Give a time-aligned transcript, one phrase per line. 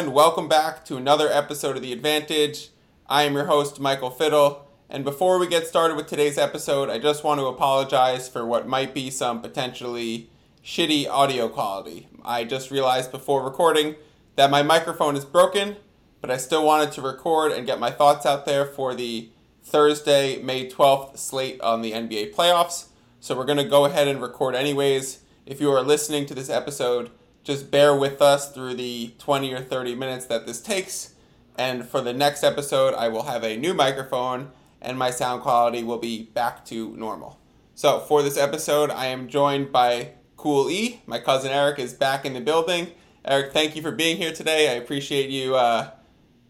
[0.00, 2.70] And welcome back to another episode of The Advantage.
[3.06, 4.66] I am your host, Michael Fiddle.
[4.88, 8.66] And before we get started with today's episode, I just want to apologize for what
[8.66, 10.30] might be some potentially
[10.64, 12.08] shitty audio quality.
[12.24, 13.94] I just realized before recording
[14.36, 15.76] that my microphone is broken,
[16.22, 19.28] but I still wanted to record and get my thoughts out there for the
[19.62, 22.86] Thursday, May 12th slate on the NBA playoffs.
[23.20, 25.18] So we're going to go ahead and record anyways.
[25.44, 27.10] If you are listening to this episode,
[27.50, 31.14] just bear with us through the 20 or 30 minutes that this takes.
[31.58, 35.82] And for the next episode, I will have a new microphone and my sound quality
[35.82, 37.40] will be back to normal.
[37.74, 41.02] So for this episode, I am joined by Cool E.
[41.06, 42.92] My cousin Eric is back in the building.
[43.24, 44.70] Eric, thank you for being here today.
[44.70, 45.90] I appreciate you uh,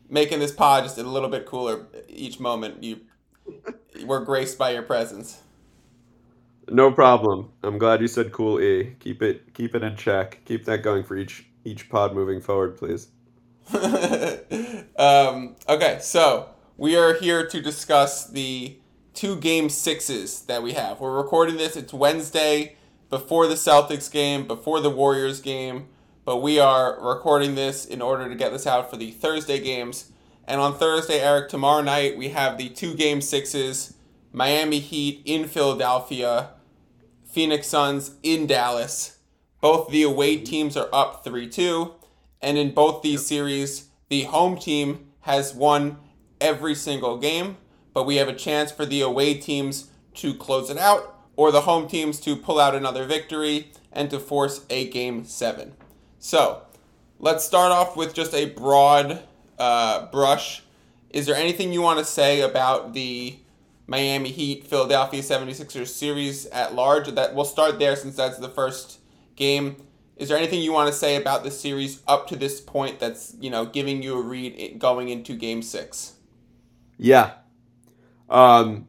[0.08, 2.84] making this pod just a little bit cooler each moment.
[2.84, 3.00] You
[4.04, 5.40] we're graced by your presence.
[6.70, 7.50] No problem.
[7.62, 8.94] I'm glad you said cool E.
[9.00, 10.40] Keep it keep it in check.
[10.44, 13.08] Keep that going for each each pod moving forward, please.
[14.98, 18.76] um, okay, so we are here to discuss the
[19.14, 21.00] two game sixes that we have.
[21.00, 21.76] We're recording this.
[21.76, 22.76] It's Wednesday
[23.10, 25.88] before the Celtics game, before the Warriors game,
[26.24, 30.12] but we are recording this in order to get this out for the Thursday games.
[30.46, 33.94] And on Thursday, Eric, tomorrow night we have the two game sixes.
[34.32, 36.50] Miami Heat in Philadelphia,
[37.30, 39.18] Phoenix Suns in Dallas.
[39.60, 41.94] Both the away teams are up 3 2.
[42.42, 45.98] And in both these series, the home team has won
[46.40, 47.56] every single game,
[47.92, 51.62] but we have a chance for the away teams to close it out or the
[51.62, 55.72] home teams to pull out another victory and to force a game seven.
[56.18, 56.62] So
[57.18, 59.22] let's start off with just a broad
[59.58, 60.62] uh, brush.
[61.10, 63.38] Is there anything you want to say about the
[63.90, 67.08] Miami Heat Philadelphia 76ers series at large?
[67.08, 69.00] That we'll start there since that's the first
[69.34, 69.82] game.
[70.16, 73.34] Is there anything you want to say about the series up to this point that's,
[73.40, 76.12] you know, giving you a read going into game 6?
[76.98, 77.32] Yeah.
[78.28, 78.86] Um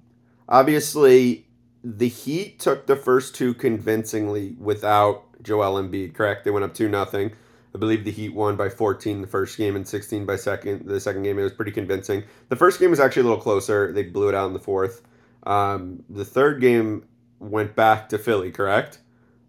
[0.48, 1.48] obviously
[1.84, 6.44] the Heat took the first two convincingly without Joel Embiid, correct?
[6.44, 7.32] They went up 2 nothing.
[7.74, 10.86] I believe the Heat won by 14 the first game and 16 by second.
[10.86, 12.24] The second game it was pretty convincing.
[12.50, 13.94] The first game was actually a little closer.
[13.94, 15.02] They blew it out in the fourth.
[15.44, 17.06] Um, the third game
[17.40, 19.00] went back to Philly, correct?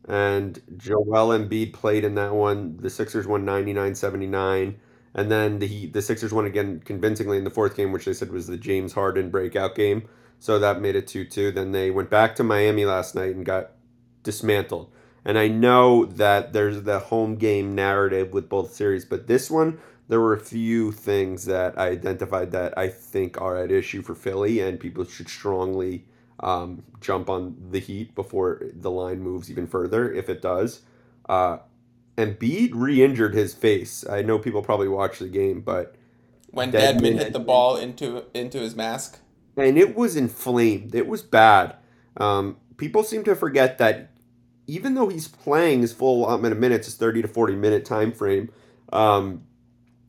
[0.08, 2.76] And Joel Embiid played in that one.
[2.78, 4.76] The Sixers won 99-79.
[5.14, 8.14] And then the Heat, the Sixers won again convincingly in the fourth game, which they
[8.14, 10.08] said was the James Harden breakout game.
[10.38, 11.54] So that made it 2-2.
[11.54, 13.72] Then they went back to Miami last night and got
[14.22, 14.90] dismantled.
[15.24, 19.78] And I know that there's the home game narrative with both series, but this one,
[20.08, 24.14] there were a few things that I identified that I think are at issue for
[24.14, 26.04] Philly, and people should strongly
[26.40, 30.82] um, jump on the Heat before the line moves even further, if it does.
[31.28, 31.58] Uh,
[32.18, 34.04] Embiid re-injured his face.
[34.08, 35.94] I know people probably watched the game, but
[36.50, 39.20] when Dedmon, Dedmon hit the ball into into his mask,
[39.56, 40.94] and it was inflamed.
[40.94, 41.76] It was bad.
[42.18, 44.10] Um, people seem to forget that
[44.66, 48.12] even though he's playing his full allotment of minutes, his 30 to 40 minute time
[48.12, 48.50] frame,
[48.92, 49.42] um,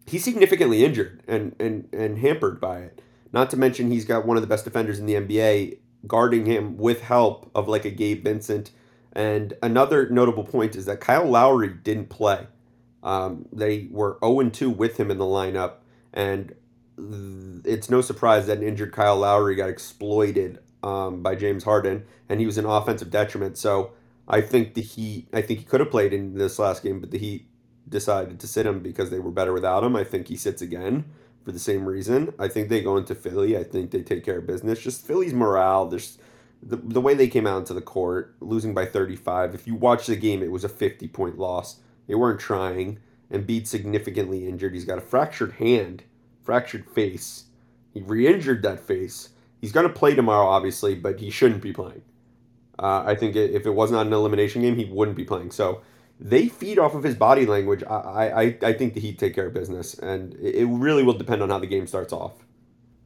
[0.06, 3.02] he's significantly injured and, and, and hampered by it.
[3.32, 6.78] Not to mention, he's got one of the best defenders in the NBA guarding him
[6.78, 8.72] with help of like a Gabe Vincent.
[9.14, 12.48] And another notable point is that Kyle Lowry didn't play.
[13.02, 15.76] Um, they were 0 2 with him in the lineup.
[16.14, 16.54] And
[17.66, 22.40] it's no surprise that an injured Kyle Lowry got exploited um, by James Harden, and
[22.40, 23.58] he was an offensive detriment.
[23.58, 23.94] So
[24.28, 25.28] I think the Heat.
[25.34, 27.48] I think he could have played in this last game, but the Heat
[27.88, 29.96] decided to sit him because they were better without him.
[29.96, 31.06] I think he sits again
[31.44, 32.34] for the same reason.
[32.40, 33.58] I think they go into Philly.
[33.58, 34.80] I think they take care of business.
[34.80, 35.88] Just Philly's morale.
[35.88, 36.18] There's
[36.62, 39.54] the, the way they came out into the court, losing by 35.
[39.54, 41.80] If you watch the game, it was a 50 point loss.
[42.08, 43.00] They weren't trying.
[43.30, 44.74] And Embiid significantly injured.
[44.74, 46.04] He's got a fractured hand,
[46.44, 47.46] fractured face.
[47.94, 49.30] He re injured that face.
[49.60, 52.04] He's going to play tomorrow, obviously, but he shouldn't be playing.
[52.80, 55.52] Uh, I think if it was not an elimination game, he wouldn't be playing.
[55.52, 55.82] So
[56.20, 57.84] they feed off of his body language.
[57.84, 61.44] I, I, I think the Heat take care of business, and it really will depend
[61.44, 62.46] on how the game starts off.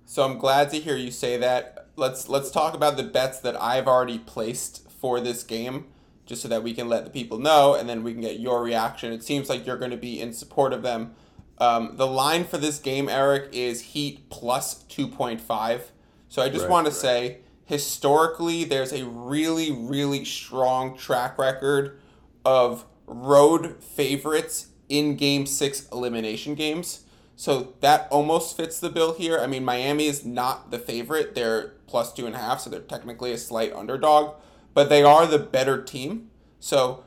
[0.06, 1.88] So I'm glad to hear you say that.
[1.96, 5.88] Let's let's talk about the bets that I've already placed for this game,
[6.26, 8.64] just so that we can let the people know, and then we can get your
[8.64, 9.12] reaction.
[9.12, 11.14] It seems like you're going to be in support of them.
[11.58, 15.92] Um, the line for this game, Eric, is Heat plus two point five.
[16.30, 17.00] So I just right, want to right.
[17.00, 17.38] say
[17.68, 22.00] historically, there's a really, really strong track record
[22.44, 27.04] of road favorites in game six elimination games.
[27.36, 29.38] So that almost fits the bill here.
[29.38, 31.36] I mean, Miami is not the favorite.
[31.36, 34.36] They're plus two and a half, so they're technically a slight underdog,
[34.74, 36.30] but they are the better team.
[36.60, 37.04] So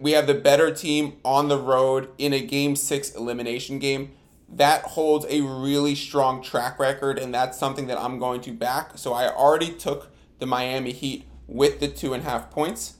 [0.00, 4.12] we have the better team on the road in a game six elimination game.
[4.50, 8.98] That holds a really strong track record, and that's something that I'm going to back.
[8.98, 10.08] So I already took
[10.38, 12.94] the Miami Heat with the two and a half points.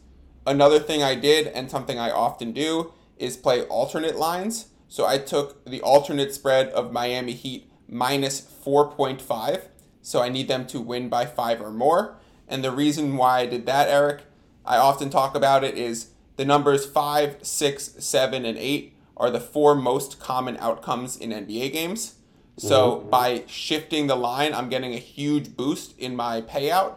[0.47, 4.69] Another thing I did, and something I often do, is play alternate lines.
[4.88, 9.62] So I took the alternate spread of Miami Heat minus 4.5.
[10.03, 12.17] So I need them to win by five or more.
[12.49, 14.23] And the reason why I did that, Eric,
[14.64, 19.38] I often talk about it, is the numbers five, six, seven, and 8 are the
[19.38, 22.14] four most common outcomes in NBA games.
[22.56, 23.11] So mm-hmm.
[23.11, 26.96] by shifting the line, I'm getting a huge boost in my payout,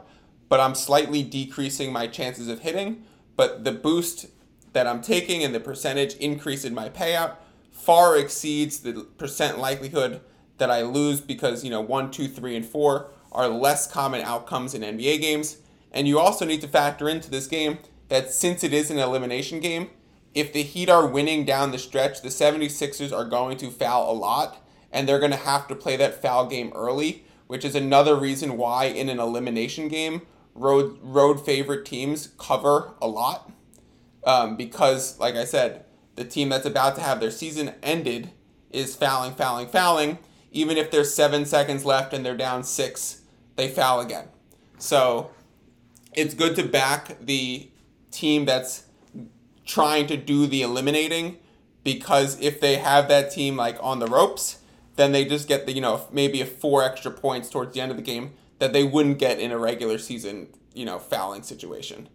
[0.49, 3.03] but I'm slightly decreasing my chances of hitting.
[3.35, 4.27] But the boost
[4.71, 7.35] that I'm taking and the percentage increase in my payout
[7.71, 10.21] far exceeds the percent likelihood
[10.57, 14.73] that I lose because, you know, one, two, three, and four are less common outcomes
[14.73, 15.57] in NBA games.
[15.91, 19.59] And you also need to factor into this game that since it is an elimination
[19.59, 19.89] game,
[20.33, 24.13] if the Heat are winning down the stretch, the 76ers are going to foul a
[24.13, 28.15] lot, and they're going to have to play that foul game early, which is another
[28.15, 30.23] reason why in an elimination game,
[30.55, 33.51] road road favorite teams cover a lot.
[34.25, 35.85] Um, because, like I said,
[36.15, 38.31] the team that's about to have their season ended
[38.71, 40.17] is fouling, fouling, fouling.
[40.51, 43.21] Even if there's seven seconds left and they're down six,
[43.55, 44.27] they foul again.
[44.77, 45.31] So
[46.13, 47.69] it's good to back the
[48.11, 48.83] team that's
[49.65, 51.37] trying to do the eliminating
[51.83, 54.59] because if they have that team like on the ropes,
[54.95, 57.91] then they just get the you know maybe a four extra points towards the end
[57.91, 62.09] of the game that they wouldn't get in a regular season you know fouling situation.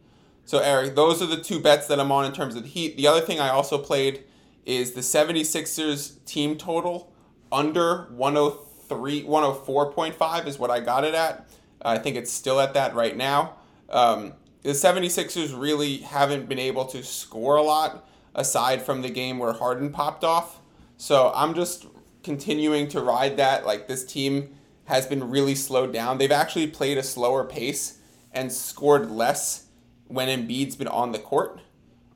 [0.44, 2.96] So Eric, those are the two bets that I'm on in terms of the Heat.
[2.96, 4.24] The other thing I also played
[4.64, 7.12] is the 76ers team total
[7.52, 11.48] under 103 104.5 is what I got it at.
[11.82, 13.56] I think it's still at that right now.
[13.90, 19.38] Um, the 76ers really haven't been able to score a lot aside from the game
[19.38, 20.60] where Harden popped off.
[20.96, 21.86] So I'm just
[22.22, 23.64] continuing to ride that.
[23.64, 26.18] Like this team has been really slowed down.
[26.18, 27.98] They've actually played a slower pace
[28.32, 29.66] and scored less
[30.06, 31.60] when Embiid's been on the court.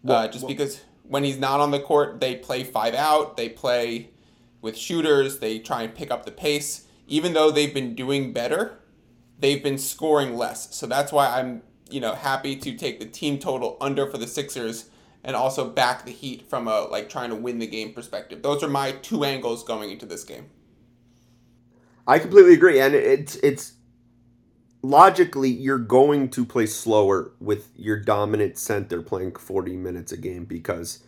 [0.03, 3.37] Well, uh, just well, because when he's not on the court, they play five out,
[3.37, 4.11] they play
[4.61, 6.87] with shooters, they try and pick up the pace.
[7.07, 8.79] Even though they've been doing better,
[9.39, 10.75] they've been scoring less.
[10.75, 11.63] So that's why I'm
[11.93, 14.89] you know, happy to take the team total under for the Sixers
[15.25, 18.43] and also back the Heat from a like trying to win the game perspective.
[18.43, 20.47] Those are my two angles going into this game.
[22.07, 23.75] I completely agree, and it's it's
[24.83, 30.45] logically you're going to play slower with your dominant center playing 40 minutes a game
[30.45, 31.05] because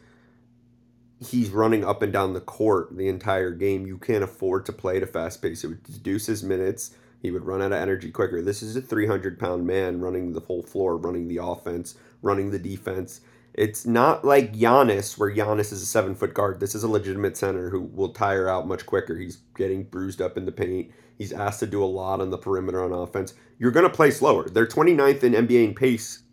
[1.18, 3.86] he's running up and down the court the entire game.
[3.86, 5.64] You can't afford to play at a fast pace.
[5.64, 6.94] It reduces minutes
[7.24, 8.42] he would run out of energy quicker.
[8.42, 12.58] This is a 300 pound man running the whole floor, running the offense, running the
[12.58, 13.22] defense.
[13.54, 16.60] It's not like Giannis, where Giannis is a seven foot guard.
[16.60, 19.16] This is a legitimate center who will tire out much quicker.
[19.16, 20.90] He's getting bruised up in the paint.
[21.16, 23.32] He's asked to do a lot on the perimeter on offense.
[23.58, 24.46] You're going to play slower.
[24.50, 26.24] They're 29th in NBA in pace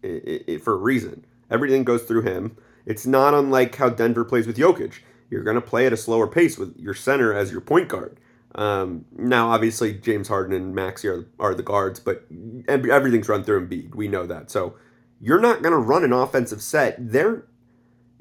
[0.62, 1.24] for a reason.
[1.50, 2.58] Everything goes through him.
[2.86, 5.00] It's not unlike how Denver plays with Jokic.
[5.30, 8.20] You're going to play at a slower pace with your center as your point guard.
[8.55, 12.25] Um, now, obviously, James Harden and Maxey are, are the guards, but
[12.67, 13.96] everything's run through Embiid.
[13.96, 14.51] We know that.
[14.51, 14.75] So
[15.22, 16.96] you're not going to run an offensive set.
[17.00, 17.46] There,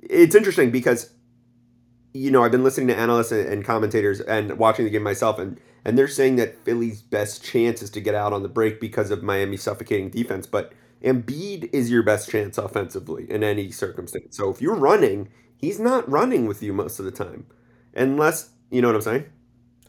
[0.02, 1.12] it's interesting because
[2.12, 5.38] you know I've been listening to analysts and, and commentators and watching the game myself,
[5.38, 8.80] and and they're saying that Philly's best chance is to get out on the break
[8.80, 10.72] because of Miami's suffocating defense, but
[11.02, 14.36] Embiid is your best chance offensively in any circumstance.
[14.36, 17.46] So if you're running, he's not running with you most of the time,
[17.94, 19.24] unless you know what I'm saying.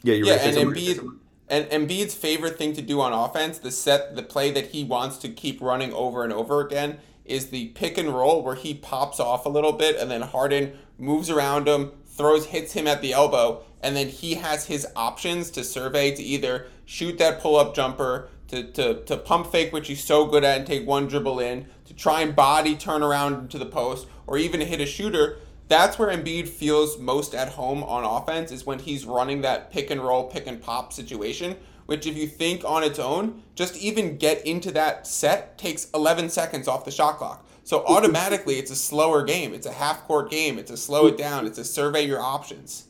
[0.04, 0.58] Yeah, you're yeah, right.
[0.58, 1.18] and Embiid
[1.50, 5.18] and Embiid's favorite thing to do on offense, the set, the play that he wants
[5.18, 9.20] to keep running over and over again, is the pick and roll where he pops
[9.20, 13.12] off a little bit and then Harden moves around him, throws, hits him at the
[13.12, 17.76] elbow, and then he has his options to survey to either shoot that pull up
[17.76, 21.40] jumper, to, to, to pump fake, which he's so good at, and take one dribble
[21.40, 25.38] in, to try and body turn around to the post, or even hit a shooter
[25.72, 29.90] that's where Embiid feels most at home on offense is when he's running that pick
[29.90, 31.56] and roll, pick and pop situation.
[31.86, 36.30] Which, if you think on its own, just even get into that set takes 11
[36.30, 37.46] seconds off the shot clock.
[37.64, 39.54] So automatically, it's a slower game.
[39.54, 40.60] It's a half court game.
[40.60, 41.48] It's a slow it down.
[41.48, 42.88] It's a survey your options.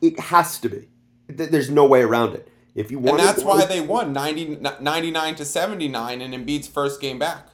[0.00, 0.88] It has to be.
[1.28, 2.48] There's no way around it.
[2.74, 7.00] If you want, and that's why they won 90, 99 to 79 in Embiid's first
[7.00, 7.48] game back.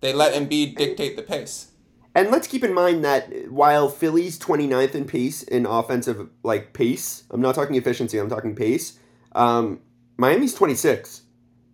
[0.00, 1.71] They let Embiid dictate the pace.
[2.14, 7.24] And let's keep in mind that while Philly's 29th in pace in offensive like pace,
[7.30, 8.98] I'm not talking efficiency, I'm talking pace.
[9.34, 9.80] Um,
[10.18, 11.22] Miami's 26.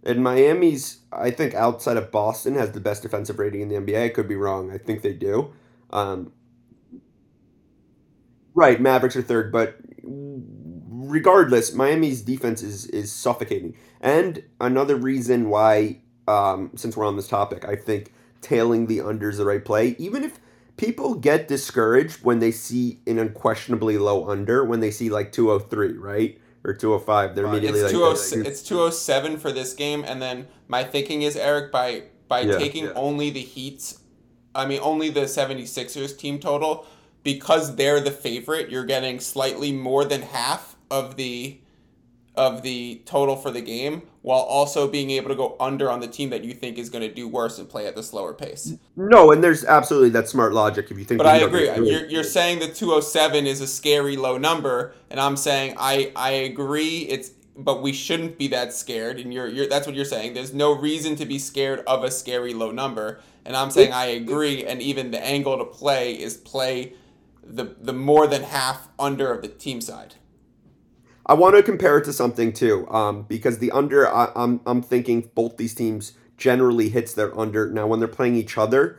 [0.05, 4.05] And Miami's, I think, outside of Boston, has the best defensive rating in the NBA.
[4.05, 4.71] I could be wrong.
[4.71, 5.53] I think they do.
[5.91, 6.33] Um,
[8.55, 13.77] Right, Mavericks are third, but regardless, Miami's defense is is suffocating.
[14.01, 19.31] And another reason why, um, since we're on this topic, I think tailing the under
[19.31, 19.97] is the right play.
[19.99, 20.39] Even if
[20.77, 25.99] people get discouraged when they see an unquestionably low under, when they see like 203,
[25.99, 26.41] right?
[26.65, 30.83] Or 205, they're immediately it's like, 20, it's 207 for this game, and then my
[30.85, 32.59] thinking is Eric by by Yeah.
[32.59, 32.93] taking Yeah.
[32.95, 33.99] only the Heat's,
[34.55, 36.85] I mean only the 76ers team total
[37.23, 38.71] because they're the favorite.
[38.71, 41.59] You're getting slightly more than half of the
[42.39, 46.07] of the total for the game, while also being able to go under on the
[46.07, 48.75] team that you think is going to do worse and play at the slower pace.
[48.97, 51.21] no, and there's absolutely that smart logic if you think.
[51.21, 51.41] About it.
[51.41, 51.67] But I agree.
[51.67, 51.91] gonna do it.
[51.91, 56.31] You're, you're saying the 207 is a scary low number, and I'm saying I I
[56.31, 57.01] agree.
[57.01, 60.35] It's but we shouldn't be that scared, and you're you're that's what you're saying.
[60.35, 64.07] There's no reason to be scared of a scary low number, and I'm saying I
[64.07, 64.65] agree.
[64.65, 66.95] And even the angle to play is play
[67.43, 70.15] the the more than half under of the team side.
[71.29, 74.83] I want to compare it to something too, um, because the under, I, I'm I'm
[74.83, 77.71] thinking both these teams generally hits their under.
[77.71, 78.99] Now, when they're playing each other,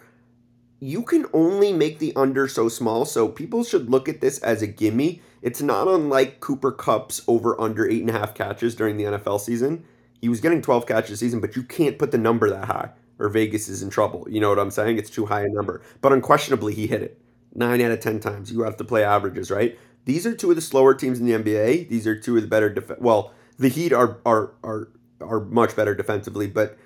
[0.80, 3.06] you can only make the under so small.
[3.06, 5.22] So people should look at this as a gimme.
[5.42, 9.40] It's not unlike Cooper Kupp's over under eight and a half catches during the NFL
[9.40, 9.84] season.
[10.22, 12.90] He was getting 12 catches a season, but you can't put the number that high,
[13.20, 14.28] or Vegas is in trouble.
[14.30, 14.98] You know what I'm saying?
[14.98, 15.82] It's too high a number.
[16.02, 17.22] But unquestionably, he hit it
[17.56, 18.52] nine out of 10 times.
[18.52, 19.80] You have to play averages, right?
[20.06, 21.89] These are two of the slower teams in the NBA.
[21.89, 24.89] These are two of the better def- well, the Heat are are are
[25.22, 26.77] are much better defensively, but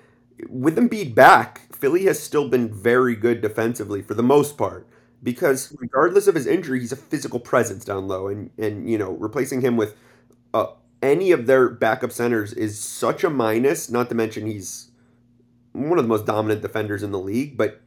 [0.48, 4.88] with Embiid back, Philly has still been very good defensively for the most part
[5.22, 9.12] because regardless of his injury, he's a physical presence down low and and you know,
[9.12, 9.96] replacing him with
[10.52, 10.66] uh,
[11.02, 14.90] any of their backup centers is such a minus, not to mention he's
[15.72, 17.80] one of the most dominant defenders in the league, but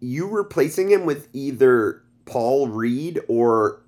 [0.00, 3.82] you replacing him with either Paul Reed or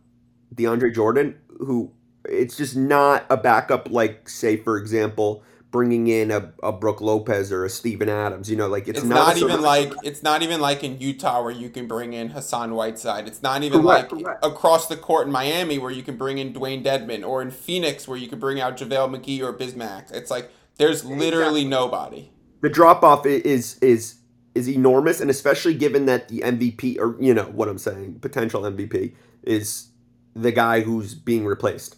[0.54, 1.92] DeAndre Jordan, who
[2.24, 7.52] it's just not a backup like, say, for example, bringing in a, a Brook Lopez
[7.52, 8.48] or a Steven Adams.
[8.50, 11.42] You know, like it's, It's, not, not, even like it's not even like in Utah
[11.42, 13.26] where you can bring in Hassan Whiteside.
[13.26, 14.44] It's not even Correct, like correct.
[14.44, 18.08] across the court in Miami where you can bring in Dewayne Dedmon or in Phoenix
[18.08, 20.12] where you can bring out JaVale McGee or Bismack.
[20.12, 22.30] It's like there's literally nobody.
[22.60, 24.16] the drop off is is
[24.54, 28.62] is enormous, and especially given that the MVP or you know what I'm saying, potential
[28.62, 29.88] MVP is
[30.36, 31.96] the guy who's being replaced.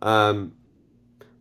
[0.00, 0.52] Um,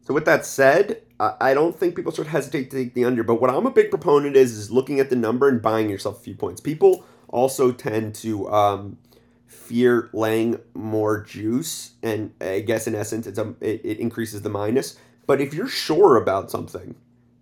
[0.02, 3.24] so with that said, I, don't think people should hesitate to take the under.
[3.24, 6.20] But what I'm a big proponent is is looking at the number and buying yourself
[6.20, 6.62] a few points.
[6.62, 8.98] People also tend to um,
[9.46, 14.50] fear laying more juice, and I guess in essence, it's a it, it increases the
[14.50, 14.98] minus.
[15.28, 16.96] But if you're sure about something,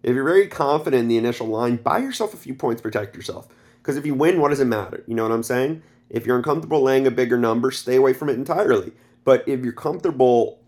[0.03, 3.47] if you're very confident in the initial line, buy yourself a few points, protect yourself.
[3.77, 5.03] Because if you win, what does it matter?
[5.07, 5.83] You know what I'm saying?
[6.09, 8.93] If you're uncomfortable laying a bigger number, stay away from it entirely.
[9.23, 10.59] But if you're comfortable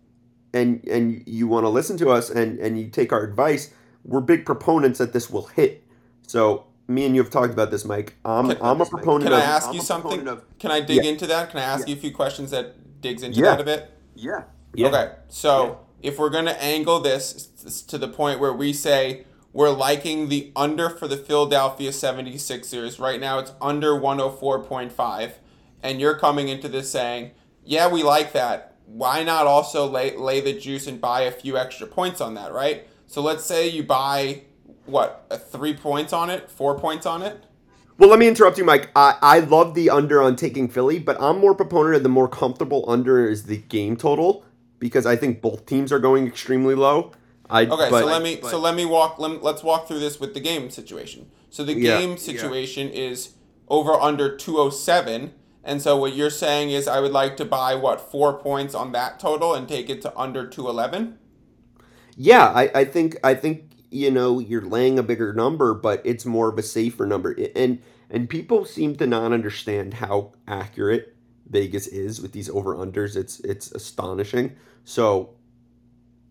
[0.53, 4.22] and and you want to listen to us and and you take our advice, we're
[4.22, 5.84] big proponents that this will hit.
[6.27, 8.15] So me and you have talked about this, Mike.
[8.25, 9.34] I'm Can- I'm a proponent Can.
[9.39, 10.27] I ask I'm you something?
[10.27, 11.12] of- Can I dig Yeah.
[11.12, 11.51] into that?
[11.51, 11.93] Can I ask Yeah.
[11.93, 13.51] you a few questions that digs into Yeah.
[13.51, 13.91] that a bit?
[14.15, 14.43] Yeah.
[14.74, 14.88] Yeah.
[14.88, 17.48] Okay, so if we're gonna angle this
[17.88, 23.20] to the point where we say we're liking the under for the Philadelphia 76ers, right
[23.20, 25.32] now it's under 104.5,
[25.82, 27.32] and you're coming into this saying,
[27.63, 28.75] yeah, we like that.
[28.86, 32.53] Why not also lay, lay the juice and buy a few extra points on that,
[32.53, 32.88] right?
[33.08, 34.44] So let's say you buy,
[34.86, 37.44] what, three points on it, four points on it?
[37.98, 38.89] Well, let me interrupt you, Mike.
[38.96, 42.29] I, I love the under on taking Philly, but I'm more proponent of the more
[42.29, 44.46] comfortable under is the game total
[44.79, 47.12] because I think both teams are going extremely low.
[47.50, 49.18] I Okay, but, so let me but- so let me walk.
[49.20, 51.29] Let, let's walk through this with the game situation.
[51.50, 52.00] So the Yeah.
[52.00, 52.15] game Yeah.
[52.18, 53.32] situation is
[53.68, 57.46] over under two oh seven, and so what you're saying is I would like to
[57.46, 61.18] buy what four points on that total and take it to under two eleven.
[62.15, 66.25] Yeah, I, I think I think you know you're laying a bigger number, but it's
[66.25, 67.79] more of a safer number, and
[68.10, 71.15] and people seem to not understand how accurate
[71.50, 73.15] Vegas is with these over unders.
[73.15, 74.56] It's it's astonishing.
[74.84, 75.32] So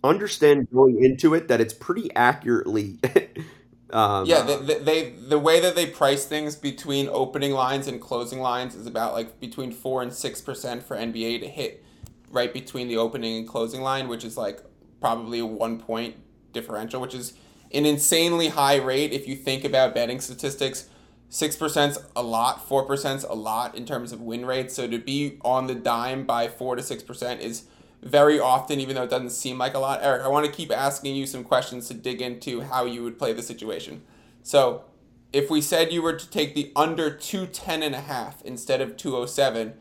[0.04, 2.98] understand going into it that it's pretty accurately.
[3.90, 8.74] um, Yeah, they, the way that they price things between opening lines and closing lines
[8.74, 11.84] is about like between four and six percent for NBA to hit
[12.30, 14.62] right between the opening and closing line, which is like
[15.00, 16.16] probably a one point
[16.52, 17.34] differential, which is
[17.72, 20.88] an insanely high rate if you think about betting statistics.
[21.30, 24.74] Six percent's a lot, four percent's a lot in terms of win rates.
[24.74, 27.64] So to be on the dime by four to six percent is
[28.02, 30.00] very often, even though it doesn't seem like a lot.
[30.02, 33.18] Eric, I want to keep asking you some questions to dig into how you would
[33.18, 34.02] play the situation.
[34.42, 34.84] So,
[35.32, 38.96] if we said you were to take the under 210 and a half instead of
[38.96, 39.74] 207,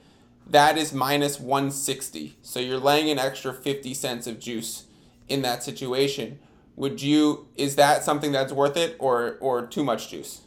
[0.50, 2.38] that is minus 160.
[2.41, 4.86] So you're laying an extra 50 cents of juice
[5.27, 6.39] in that situation.
[6.75, 10.41] Would you is that something that's worth it or or too much juice?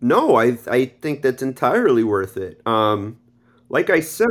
[0.00, 2.60] No, I I think that's entirely worth it.
[2.66, 3.18] Um,
[3.68, 4.28] like I said,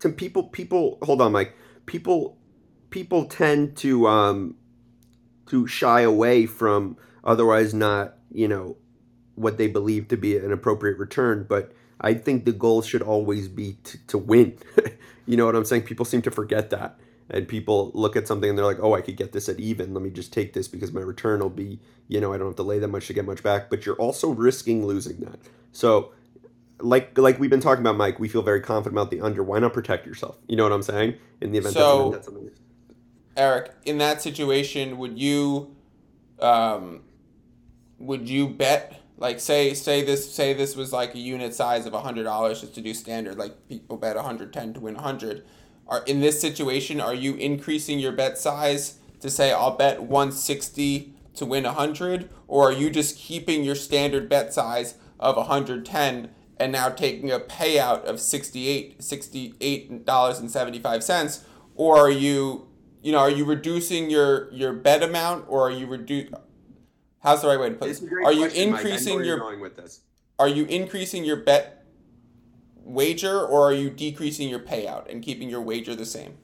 [0.00, 1.54] to people people hold on, Mike.
[1.86, 2.38] People
[2.90, 4.56] people tend to um
[5.46, 8.76] to shy away from otherwise not, you know,
[9.34, 13.48] what they believe to be an appropriate return, but I think the goal should always
[13.48, 14.58] be to, to win.
[15.26, 15.82] you know what I'm saying?
[15.82, 16.98] People seem to forget that.
[17.30, 19.94] And people look at something and they're like, oh, I could get this at even.
[19.94, 22.56] Let me just take this because my return will be, you know, I don't have
[22.56, 23.70] to lay that much to get much back.
[23.70, 25.38] But you're also risking losing that.
[25.70, 26.12] So,
[26.82, 29.42] like like we've been talking about, Mike, we feel very confident about the under.
[29.42, 30.36] Why not protect yourself?
[30.48, 31.14] You know what I'm saying?
[31.40, 32.50] In the event So- that something.
[33.34, 35.74] Eric, in that situation, would you
[36.40, 37.00] um,
[37.98, 41.92] would you bet like say say this say this was like a unit size of
[41.94, 45.44] hundred dollars just to do standard like people bet 110 to win 100
[45.86, 51.14] are in this situation are you increasing your bet size to say I'll bet 160
[51.36, 56.30] to win 100 or are you just keeping your standard bet size of 110
[56.62, 62.68] and now taking a payout of 68 $68.75 or are you
[63.02, 66.30] you know are you reducing your your bet amount or are you reduce
[67.20, 70.02] how's the right way to put this are you increasing your going with this?
[70.38, 71.84] are you increasing your bet
[72.76, 76.38] wager or are you decreasing your payout and keeping your wager the same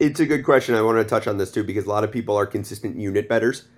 [0.00, 0.74] It's a good question.
[0.74, 3.28] I want to touch on this too because a lot of people are consistent unit
[3.28, 3.68] betters,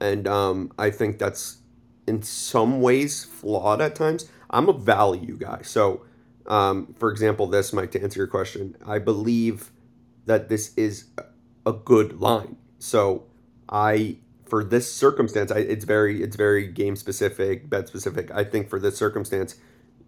[0.00, 1.58] and um, I think that's
[2.06, 4.28] in some ways flawed at times.
[4.54, 6.04] I'm a value guy, so
[6.46, 9.70] um, for example, this Mike to answer your question, I believe
[10.26, 11.06] that this is
[11.66, 12.56] a good line.
[12.78, 13.24] So
[13.68, 18.30] I for this circumstance, I, it's very it's very game specific, bet specific.
[18.30, 19.56] I think for this circumstance,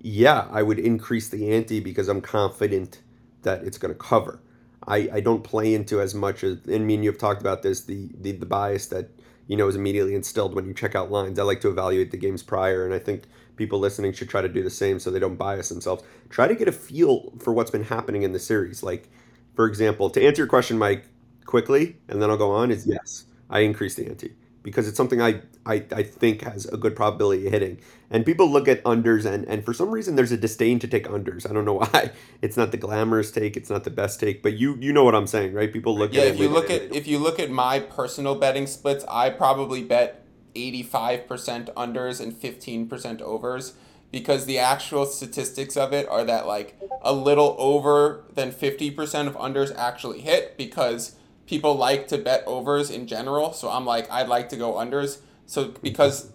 [0.00, 3.00] yeah, I would increase the ante because I'm confident
[3.42, 4.40] that it's going to cover.
[4.86, 7.62] I, I don't play into as much as and me and you have talked about
[7.62, 9.10] this the, the the bias that
[9.48, 11.38] you know is immediately instilled when you check out lines.
[11.38, 13.24] I like to evaluate the games prior, and I think
[13.56, 16.02] people listening should try to do the same so they don't bias themselves.
[16.30, 18.82] Try to get a feel for what's been happening in the series.
[18.82, 19.08] Like,
[19.54, 21.04] for example, to answer your question, Mike,
[21.46, 22.70] quickly, and then I'll go on.
[22.70, 26.76] Is yes, I increase the ante because it's something I, I, I think has a
[26.76, 27.78] good probability of hitting.
[28.10, 31.06] And people look at unders, and, and for some reason, there's a disdain to take
[31.06, 31.48] unders.
[31.48, 32.10] I don't know why.
[32.42, 33.56] It's not the glamorous take.
[33.56, 34.42] It's not the best take.
[34.42, 35.72] But you you know what I'm saying, right?
[35.72, 36.34] People look yeah at it.
[36.34, 40.25] if you look at if you look at my personal betting splits i probably bet
[40.56, 43.74] 85% unders and 15% overs
[44.10, 49.36] because the actual statistics of it are that like a little over than 50% of
[49.36, 51.16] unders actually hit because
[51.46, 53.52] people like to bet overs in general.
[53.52, 55.18] So i'm like i'd like to go unders.
[55.46, 56.32] So because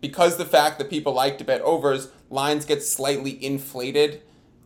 [0.00, 4.22] because the fact that people like to bet overs lines get slightly inflated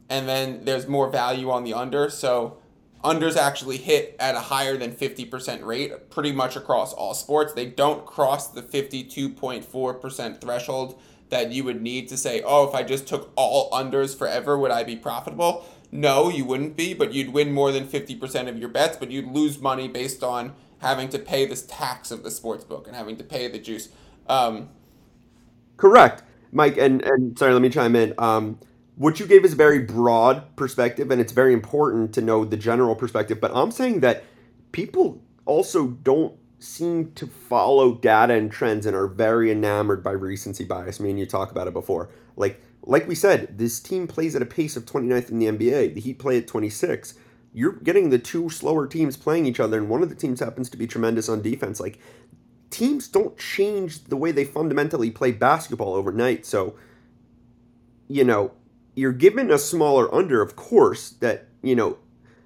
[0.08, 2.10] and then there's more value on the under.
[2.10, 2.58] So
[3.04, 7.52] unders actually hit at a higher than 50% rate pretty much across all sports.
[7.52, 12.82] They don't cross the 52.4% threshold that you would need to say, oh, if I
[12.82, 15.66] just took all unders forever, would I be profitable?
[15.92, 19.28] No, you wouldn't be, but you'd win more than 50% of your bets, but you'd
[19.28, 23.16] lose money based on having to pay this tax of the sports book and having
[23.16, 23.88] to pay the juice.
[24.28, 24.70] Um,
[25.76, 26.76] Correct, Mike.
[26.76, 28.14] And and sorry, let me chime in.
[28.18, 28.58] Um,
[28.96, 32.56] what you gave is a very broad perspective, and it's very important to know the
[32.56, 33.40] general perspective.
[33.40, 34.24] But I'm saying that
[34.72, 40.64] people also don't seem to follow data and trends and are very enamored by recency
[40.64, 41.00] bias.
[41.00, 42.10] Me and you talk about it before.
[42.36, 45.94] Like like we said, this team plays at a pace of 29th in the NBA.
[45.94, 47.14] The Heat play at 26.
[47.52, 50.68] You're getting the two slower teams playing each other, and one of the teams happens
[50.70, 51.80] to be tremendous on defense.
[51.80, 51.98] Like
[52.70, 56.44] teams don't change the way they fundamentally play basketball overnight.
[56.44, 56.74] So,
[58.08, 58.52] you know,
[58.94, 61.98] you're given a smaller under, of course, that, you know,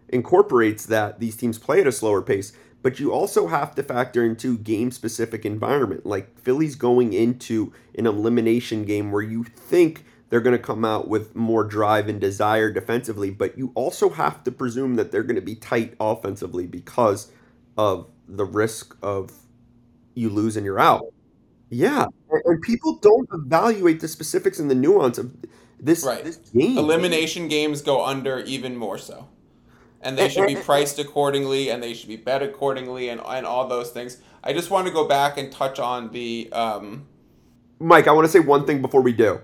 [0.08, 4.24] incorporates that these teams play at a slower pace, but you also have to factor
[4.24, 6.06] into game specific environment.
[6.06, 11.08] Like Philly's going into an elimination game where you think they're going to come out
[11.08, 15.36] with more drive and desire defensively, but you also have to presume that they're going
[15.36, 17.32] to be tight offensively because
[17.76, 19.32] of the risk of
[20.14, 21.04] you lose and you're out.
[21.70, 25.34] Yeah, and, and people don't evaluate the specifics and the nuance of
[25.80, 26.24] this Right.
[26.24, 26.76] this game.
[26.78, 29.28] elimination games go under even more so.
[30.00, 33.66] And they should be priced accordingly and they should be bet accordingly and, and all
[33.66, 34.18] those things.
[34.44, 37.06] I just want to go back and touch on the um,
[37.80, 39.40] Mike, I want to say one thing before we do.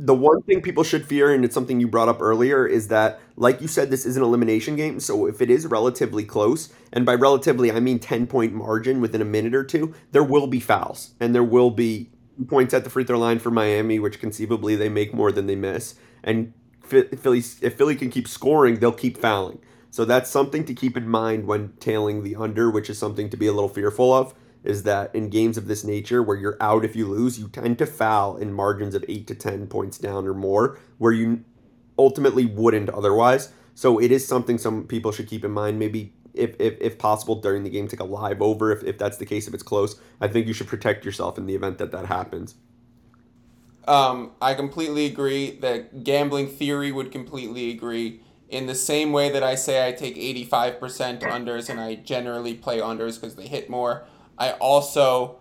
[0.00, 3.18] The one thing people should fear, and it's something you brought up earlier, is that,
[3.34, 5.00] like you said, this is an elimination game.
[5.00, 9.20] So if it is relatively close, and by relatively, I mean 10 point margin within
[9.20, 11.14] a minute or two, there will be fouls.
[11.18, 12.10] And there will be
[12.46, 15.56] points at the free throw line for Miami, which conceivably they make more than they
[15.56, 15.94] miss.
[16.22, 19.60] And Philly if Philly can keep scoring, they'll keep fouling.
[19.90, 23.36] So that's something to keep in mind when tailing the under, which is something to
[23.36, 24.34] be a little fearful of.
[24.64, 27.78] Is that in games of this nature where you're out if you lose, you tend
[27.78, 31.44] to foul in margins of eight to ten points down or more, where you
[31.98, 33.52] ultimately wouldn't otherwise.
[33.74, 35.78] So it is something some people should keep in mind.
[35.78, 39.16] Maybe if, if, if possible during the game, take a live over if, if that's
[39.16, 40.00] the case, if it's close.
[40.20, 42.54] I think you should protect yourself in the event that that happens.
[43.86, 48.20] Um, I completely agree that gambling theory would completely agree.
[48.48, 52.78] In the same way that I say I take 85% unders and I generally play
[52.78, 54.06] unders because they hit more,
[54.38, 55.38] I also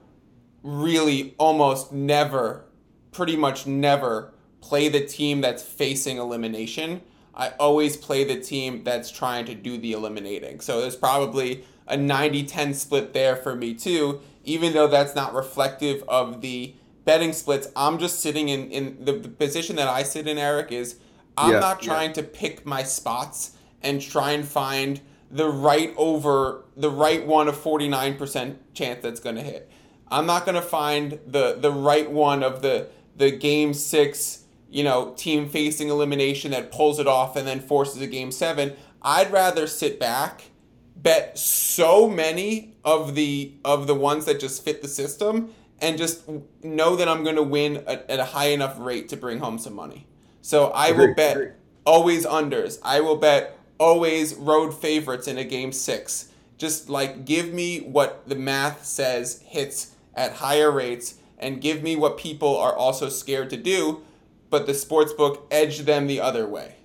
[0.64, 2.66] really almost never,
[3.12, 7.02] pretty much never, play the team that's facing elimination.
[7.38, 10.60] I always play the team that's trying to do the eliminating.
[10.60, 15.34] So there's probably a 90 10 split there for me too, even though that's not
[15.34, 16.74] reflective of the
[17.06, 17.68] betting splits.
[17.76, 20.98] I'm just sitting in, in the, the position that I sit in, Eric, is
[21.38, 22.16] I'm yeah, not trying yeah.
[22.16, 27.56] to pick my spots and try and find the right over the right one of
[27.56, 29.70] 49% chance that's going to hit.
[30.10, 34.84] I'm not going to find the the right one of the the game 6, you
[34.84, 38.74] know, team facing elimination that pulls it off and then forces a game 7.
[39.02, 40.44] I'd rather sit back
[40.96, 46.24] bet so many of the of the ones that just fit the system and just
[46.64, 49.60] know that I'm going to win at, at a high enough rate to bring home
[49.60, 50.08] some money.
[50.42, 52.80] So I will bet always unders.
[52.84, 56.30] I will bet always road favorites in a game six.
[56.58, 61.96] Just like give me what the math says hits at higher rates and give me
[61.96, 64.02] what people are also scared to do,
[64.50, 66.76] but the sports book edge them the other way.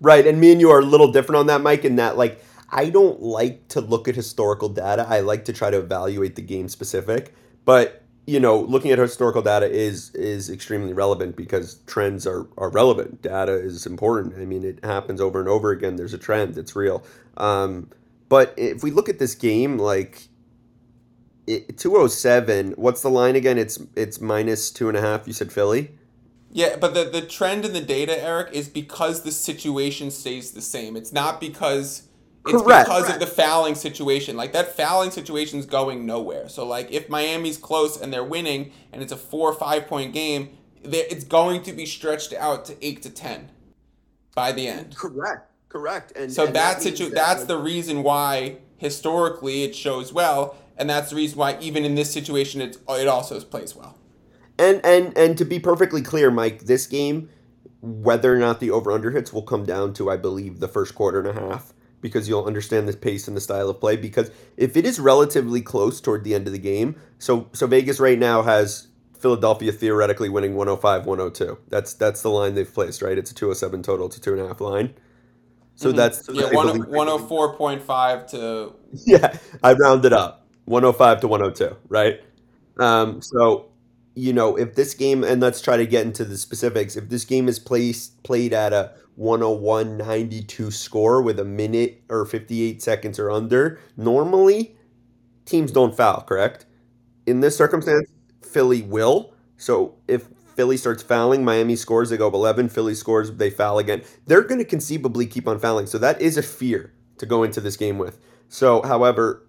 [0.00, 2.42] Right, and me and you are a little different on that, Mike, in that like
[2.70, 5.04] I don't like to look at historical data.
[5.08, 7.34] I like to try to evaluate the game specific.
[7.64, 12.70] But you know, looking at historical data is is extremely relevant because trends are, are
[12.70, 13.22] relevant.
[13.22, 14.34] Data is important.
[14.36, 15.96] I mean, it happens over and over again.
[15.96, 16.56] There's a trend.
[16.56, 17.04] It's real.
[17.36, 17.90] Um,
[18.28, 20.28] but if we look at this game, like
[21.46, 23.58] it, 207, what's the line again?
[23.58, 25.26] It's it's minus two and a half.
[25.26, 25.90] You said Philly.
[26.52, 30.62] Yeah, but the the trend in the data, Eric, is because the situation stays the
[30.62, 30.96] same.
[30.96, 32.08] It's not because
[32.48, 33.22] it's correct, because correct.
[33.22, 34.36] of the fouling situation.
[34.36, 36.48] Like that fouling situation is going nowhere.
[36.48, 40.12] So like if Miami's close and they're winning and it's a four or five point
[40.12, 40.50] game,
[40.82, 43.50] it's going to be stretched out to eight to ten
[44.34, 44.96] by the end.
[44.96, 45.50] Correct.
[45.68, 46.12] Correct.
[46.16, 50.90] And so and that situ- that, that's the reason why historically it shows well, and
[50.90, 53.99] that's the reason why even in this situation it it also plays well.
[54.60, 57.30] And and and to be perfectly clear, Mike, this game,
[57.80, 60.94] whether or not the over under hits will come down to I believe the first
[60.94, 63.96] quarter and a half because you'll understand the pace and the style of play.
[63.96, 67.98] Because if it is relatively close toward the end of the game, so so Vegas
[67.98, 71.58] right now has Philadelphia theoretically winning 105 102.
[71.68, 73.16] That's that's the line they've placed, right?
[73.16, 74.94] It's a 207 total, it's a two and a half line.
[75.74, 75.96] So mm-hmm.
[75.96, 78.74] that's yeah, one, 104.5 to
[79.06, 80.46] Yeah, I rounded up.
[80.66, 82.20] 105 to 102, right?
[82.78, 83.69] Um, so
[84.14, 87.24] you know, if this game and let's try to get into the specifics, if this
[87.24, 93.18] game is placed played at a 101 92 score with a minute or 58 seconds
[93.18, 94.76] or under, normally
[95.44, 96.66] teams don't foul, correct?
[97.26, 98.10] In this circumstance,
[98.42, 99.34] Philly will.
[99.56, 103.78] So if Philly starts fouling, Miami scores, they go up 11, Philly scores, they foul
[103.78, 104.02] again.
[104.26, 105.86] They're going to conceivably keep on fouling.
[105.86, 108.18] So that is a fear to go into this game with.
[108.48, 109.46] So, however,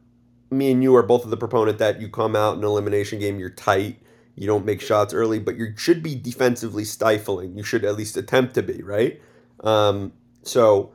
[0.50, 3.20] me and you are both of the proponent that you come out in an elimination
[3.20, 4.01] game, you're tight,
[4.36, 7.58] you don't make shots early, but you should be defensively stifling.
[7.58, 9.22] You should at least attempt to be, right?
[9.64, 10.14] Um,
[10.44, 10.94] so,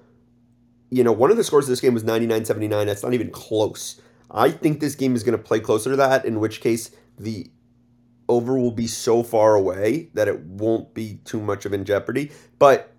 [0.90, 2.86] you know, one of the scores of this game was 99 79.
[2.86, 4.00] That's not even close.
[4.30, 7.50] I think this game is going to play closer to that, in which case the
[8.28, 12.32] over will be so far away that it won't be too much of in jeopardy.
[12.58, 12.92] But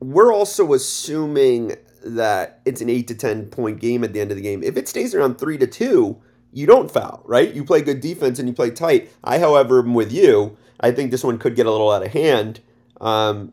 [0.00, 4.36] we're also assuming that it's an 8 to 10 point game at the end of
[4.36, 4.62] the game.
[4.62, 6.22] If it stays around 3 to 2,
[6.56, 7.52] you don't foul, right?
[7.52, 9.12] You play good defense and you play tight.
[9.22, 10.56] I, however, am with you.
[10.80, 12.60] I think this one could get a little out of hand.
[12.98, 13.52] Um,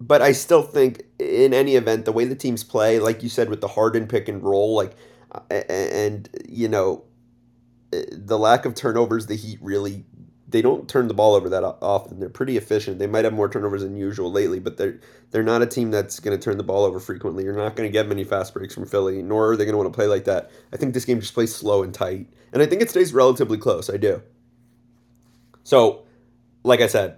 [0.00, 3.48] but I still think in any event, the way the teams play, like you said,
[3.48, 4.96] with the Harden pick and roll, like,
[5.50, 7.04] and you know,
[7.92, 10.04] the lack of turnovers, the Heat really
[10.52, 12.20] they don't turn the ball over that often.
[12.20, 12.98] They're pretty efficient.
[12.98, 16.20] They might have more turnovers than usual lately, but they're they're not a team that's
[16.20, 17.44] going to turn the ball over frequently.
[17.44, 19.78] You're not going to get many fast breaks from Philly, nor are they going to
[19.78, 20.50] want to play like that.
[20.72, 23.58] I think this game just plays slow and tight, and I think it stays relatively
[23.58, 23.90] close.
[23.90, 24.22] I do.
[25.64, 26.04] So,
[26.62, 27.16] like I said,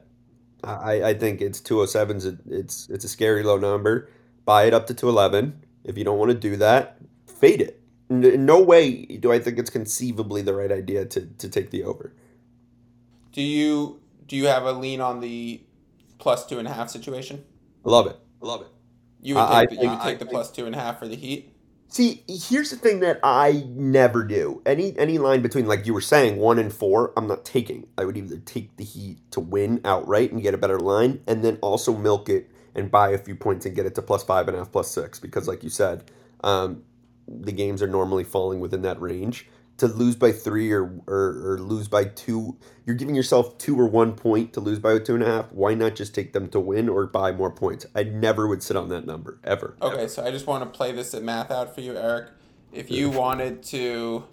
[0.62, 2.38] I, I think it's 207s.
[2.50, 4.08] It's it's a scary low number.
[4.44, 5.60] Buy it up to 211.
[5.84, 7.80] If you don't want to do that, fade it.
[8.08, 11.82] In no way do I think it's conceivably the right idea to, to take the
[11.82, 12.14] over.
[13.34, 15.60] Do you do you have a lean on the
[16.18, 17.44] plus two and a half situation?
[17.84, 18.16] I love it.
[18.40, 18.68] I love it.
[19.20, 21.00] You would I- I take, the, you would take the plus two and a half
[21.00, 21.50] for the Heat.
[21.88, 24.62] See, here's the thing that I never do.
[24.64, 27.88] Any any line between like you were saying one and four, I'm not taking.
[27.98, 31.44] I would either take the Heat to win outright and get a better line, and
[31.44, 34.46] then also milk it and buy a few points and get it to plus five
[34.48, 35.18] and a half, plus six.
[35.18, 36.10] Because like you said,
[36.42, 36.82] um,
[37.28, 39.48] the games are normally falling within that range.
[39.78, 43.86] To lose by three or, or or lose by two, you're giving yourself two or
[43.88, 45.52] one point to lose by two and a half.
[45.52, 47.84] Why not just take them to win or buy more points?
[47.94, 49.76] I never would sit on that number ever.
[49.82, 52.30] Okay, so I just want to play this at math out for you, Eric.
[52.72, 54.24] If you wanted to,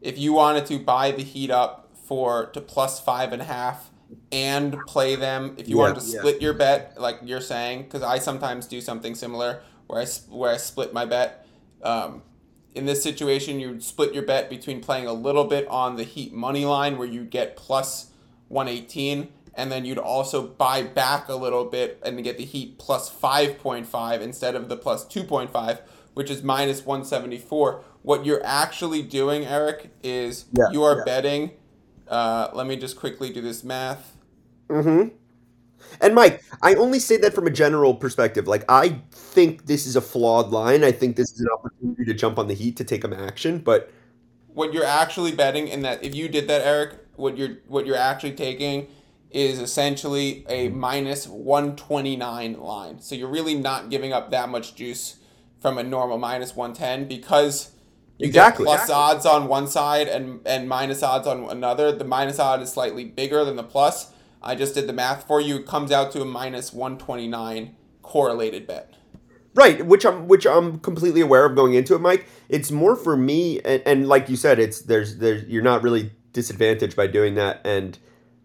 [0.00, 3.90] if you wanted to buy the Heat up for to plus five and a half
[4.32, 6.18] and play them, if you Yeah, wanted to yeah.
[6.20, 10.52] split your bet, like you're saying, because I sometimes do something similar where I where
[10.52, 11.46] I split my bet.
[11.82, 12.22] Um,
[12.74, 16.04] in this situation, you would split your bet between playing a little bit on the
[16.04, 18.10] Heat money line, where you get plus
[18.48, 23.12] 118, and then you'd also buy back a little bit and get the Heat plus
[23.12, 25.80] 5.5 instead of the plus 2.5,
[26.14, 27.82] which is minus 174.
[28.02, 31.04] What you're actually doing, Eric, is Yeah, you are yeah.
[31.04, 31.50] betting.
[32.06, 34.16] Uh, let me just quickly do this math.
[34.68, 35.08] Mm-hmm.
[36.00, 38.46] And Mike, I only say that from a general perspective.
[38.46, 40.84] Like, I think this is a flawed line.
[40.84, 43.58] I think this is an opportunity to jump on the heat to take them action.
[43.58, 43.90] But
[44.48, 47.94] what you're actually betting in that if you did that eric what you're what you're
[47.96, 48.88] actually taking
[49.30, 55.18] is essentially a minus 129 line so you're really not giving up that much juice
[55.60, 57.70] from a normal minus 110 because
[58.18, 58.64] you Exactly.
[58.64, 58.94] get plus Exactly.
[58.94, 63.04] odds on one side and and minus odds on another the minus odd is slightly
[63.04, 64.10] bigger than the plus
[64.42, 68.66] i just did the math for you it comes out to a minus 129 correlated
[68.66, 68.94] bet
[69.54, 72.28] right, which I'm which I'm completely aware of going into it, Mike.
[72.48, 76.12] It's more for me, and, and like you said, it's there's there's you're not really
[76.32, 77.60] disadvantaged by doing that.
[77.64, 77.98] And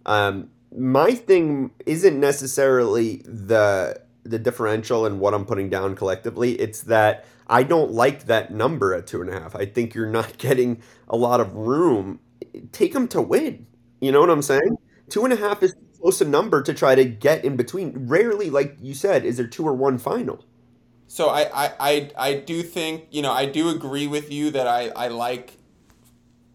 [0.05, 6.53] um, my thing isn't necessarily the the differential and what I'm putting down collectively.
[6.53, 9.55] It's that I don't like that number at two and a half.
[9.55, 12.19] I think you're not getting a lot of room.
[12.71, 13.67] Take them to win.
[14.01, 14.77] You know what I'm saying?
[15.09, 18.07] Two and a half is close a number to try to get in between.
[18.07, 20.45] Rarely, like you said, is there two or one final.
[21.07, 24.67] So I, I, I, I do think, you know, I do agree with you that
[24.67, 25.57] I, I like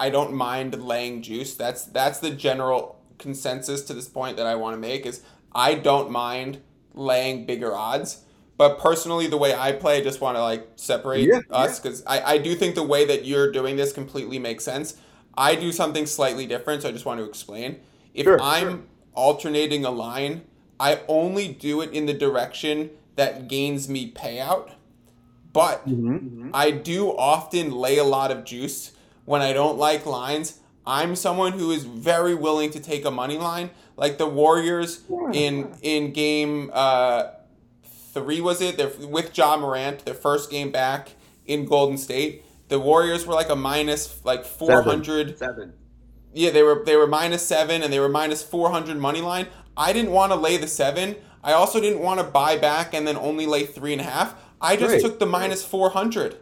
[0.01, 1.55] I don't mind laying juice.
[1.55, 5.75] That's that's the general consensus to this point that I want to make is I
[5.75, 6.61] don't mind
[6.95, 8.25] laying bigger odds.
[8.57, 12.03] But personally the way I play, I just want to like separate Yeah, us because
[12.07, 14.97] I, I do think the way that you're doing this completely makes sense.
[15.37, 17.81] I do something slightly different, so I just want to explain.
[18.19, 18.81] If Sure, I'm sure.
[19.15, 20.43] alternating a line,
[20.81, 24.73] I only do it in the direction that gains me payout.
[25.53, 25.83] But
[26.53, 28.93] I do often lay a lot of juice
[29.25, 30.59] when I don't like lines.
[30.87, 35.01] I'm someone who is very willing to take a money line, like the Warriors
[35.33, 37.31] in in game uh,
[38.13, 38.77] three was it?
[38.77, 41.11] They're with Ja Morant, their first game back
[41.47, 42.45] in Golden State.
[42.69, 45.39] The Warriors were like a minus like four hundred.
[45.39, 45.73] Seven.
[46.33, 49.47] Yeah, they were they were minus seven and they were minus four hundred money line.
[49.77, 51.17] I didn't want to lay the seven.
[51.43, 54.35] I also didn't want to buy back and then only lay three and a half.
[54.61, 55.01] I just Right.
[55.01, 56.37] took the minus four hundred.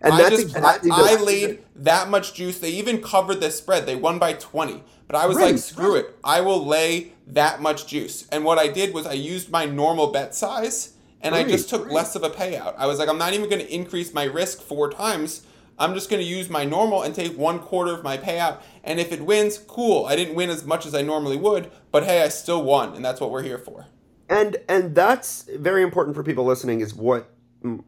[0.00, 2.58] And I that's just exactly I, I laid that much juice.
[2.58, 3.86] They even covered the spread.
[3.86, 4.82] They won by twenty.
[5.06, 6.16] But I was like, screw it.
[6.24, 8.26] I will lay that much juice.
[8.30, 11.90] And what I did was I used my normal bet size and I just took
[11.90, 12.74] less of a payout.
[12.78, 15.42] I was like, I'm not even going to increase my risk four times.
[15.78, 18.60] I'm just going to use my normal and take one quarter of my payout.
[18.84, 20.06] And if it wins, cool.
[20.06, 23.04] I didn't win as much as I normally would, but hey, I still won, and
[23.04, 23.86] that's what we're here for.
[24.28, 27.30] and and that's very important for people listening is what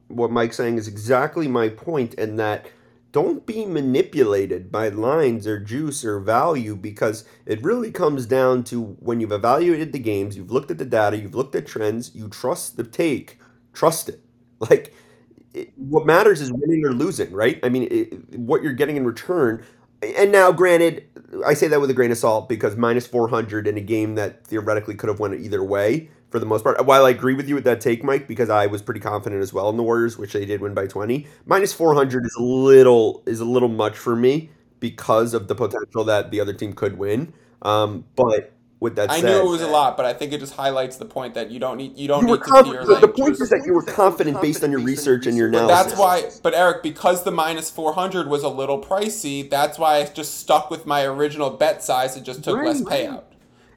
[0.09, 2.67] what Mike's saying is exactly my point in that
[3.13, 8.83] don't be manipulated by lines or juice or value because it really comes down to
[9.01, 12.29] when you've evaluated the games, you've looked at the data, you've looked at trends, you
[12.29, 13.39] trust the take,
[13.73, 14.21] trust it.
[14.71, 14.95] Like
[15.77, 17.59] what matters is winning or losing, right?
[17.63, 19.65] I mean, it, what you're getting in return.
[20.03, 21.05] And now, granted,
[21.47, 24.47] I say that with a grain of salt because minus 400 in a game that
[24.47, 26.85] theoretically could have went either way for the most part.
[26.85, 29.53] While I agree with you with that take, Mike, because I was pretty confident as
[29.53, 31.27] well in the Warriors, which they did win by 20.
[31.47, 36.05] Minus 400 is a little is a little much for me because of the potential
[36.05, 37.33] that the other team could win.
[37.63, 40.41] Um, but with that I said, knew it was a lot, but I think it
[40.41, 42.85] just highlights the point that you don't need you don't you were need to fear.
[42.85, 45.51] The, laying the point is that you were confident based on your research and your
[45.51, 45.93] But analysis.
[45.93, 50.05] that's why, but Eric, because the minus 400 was a little pricey, that's why I
[50.05, 53.25] just stuck with my original bet size and just took less payout.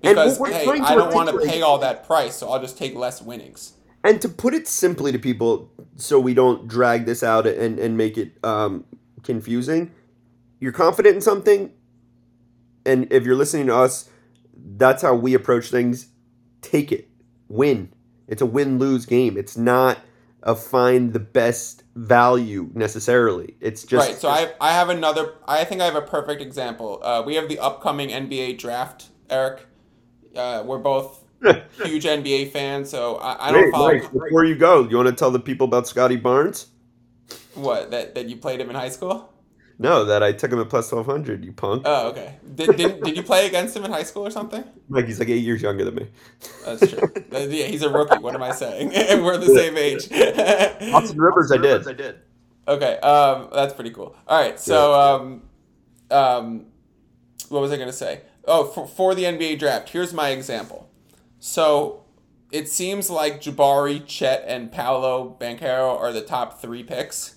[0.01, 2.77] And Because, we're hey, I don't want to pay all that price, so I'll just
[2.77, 3.73] take less winnings.
[4.03, 7.97] And to put it simply to people, so we don't drag this out and, and
[7.97, 8.85] make it um,
[9.23, 9.91] confusing,
[10.59, 11.71] you're confident in something,
[12.85, 14.09] and if you're listening to us,
[14.77, 16.07] that's how we approach things.
[16.61, 17.09] Take it,
[17.47, 17.93] win,
[18.27, 19.37] It's a win lose game.
[19.37, 19.99] It's not
[20.43, 23.55] a find the best value necessarily.
[23.59, 24.17] It's just right.
[24.17, 25.33] So I I have another.
[25.47, 26.99] I think I have a perfect example.
[27.03, 29.65] Uh, we have the upcoming NBA draft, Eric.
[30.35, 33.99] Uh, we're both huge NBA fans, so I, I don't Wait, follow.
[33.99, 36.67] Before you go, you want to tell the people about Scottie Barnes?
[37.55, 39.31] What that that you played him in high school?
[39.81, 41.45] No, that I took him at plus twelve hundred.
[41.45, 41.83] You punk.
[41.85, 42.35] Oh, okay.
[42.53, 44.61] Did, did, did you play against him in high school or something?
[44.89, 46.07] Mike, he's like eight years younger than me.
[46.65, 47.09] That's true.
[47.31, 48.17] Yeah, he's a rookie.
[48.17, 48.91] What am I saying?
[49.09, 50.11] And we're the same age.
[50.93, 51.87] Austin Rivers, I did.
[51.87, 52.19] I did.
[52.67, 54.15] Okay, um, that's pretty cool.
[54.27, 55.43] All right, so um,
[56.11, 56.65] um,
[57.47, 58.21] what was I gonna say?
[58.45, 60.89] Oh, for, for the NBA draft, here's my example.
[61.39, 62.03] So
[62.51, 67.35] it seems like Jabari, Chet, and Paolo Banchero are the top three picks.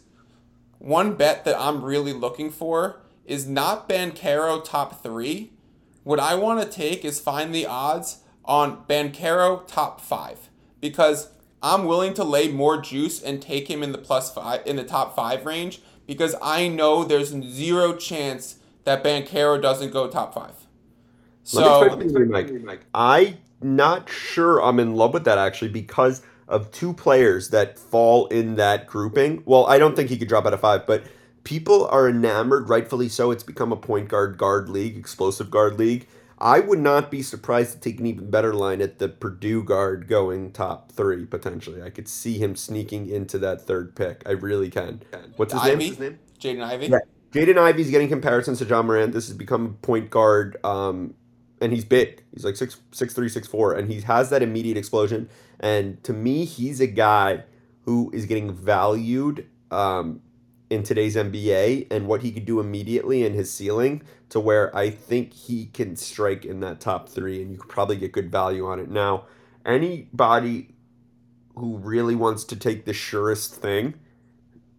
[0.83, 5.53] One bet that I'm really looking for is not Banchero top three.
[6.03, 11.29] What I want to take is find the odds on Banchero top five because
[11.63, 14.83] I'm willing to lay more juice and take him in the plus five in the
[14.83, 20.67] top five range because I know there's zero chance that Banchero doesn't go top five.
[21.45, 22.87] So Let me explain to you, Mike.
[22.93, 28.27] I not sure I'm in love with that actually because of two players that fall
[28.27, 29.43] in that grouping.
[29.47, 31.05] Well, I don't think he could drop out of five, but
[31.45, 33.31] people are enamored, rightfully so.
[33.31, 36.07] It's become a point guard guard league, explosive guard league.
[36.39, 40.09] I would not be surprised to take an even better line at the Purdue guard
[40.09, 41.81] going top three potentially.
[41.81, 44.25] I could see him sneaking into that third pick.
[44.27, 45.03] I really can.
[45.37, 45.91] What's his Ivey?
[45.91, 46.19] name?
[46.41, 46.87] Jaden Ivey.
[46.89, 46.99] Yeah.
[47.31, 49.13] Jaden Ivey's getting comparisons to Ja Morant.
[49.13, 51.15] This has become a point guard, um,
[51.61, 52.25] and he's big.
[52.35, 55.29] He's like six six three six four, and he has that immediate explosion.
[55.63, 57.45] And to me, he's a guy
[57.85, 60.21] who is getting valued um,
[60.71, 64.91] in today's NBA and what he could do immediately in his ceiling to where I
[64.91, 68.67] think he can strike in that top three, and you could probably get good value
[68.67, 68.91] on it.
[68.91, 69.27] Now,
[69.65, 70.75] anybody
[71.55, 73.95] who really wants to take the surest thing,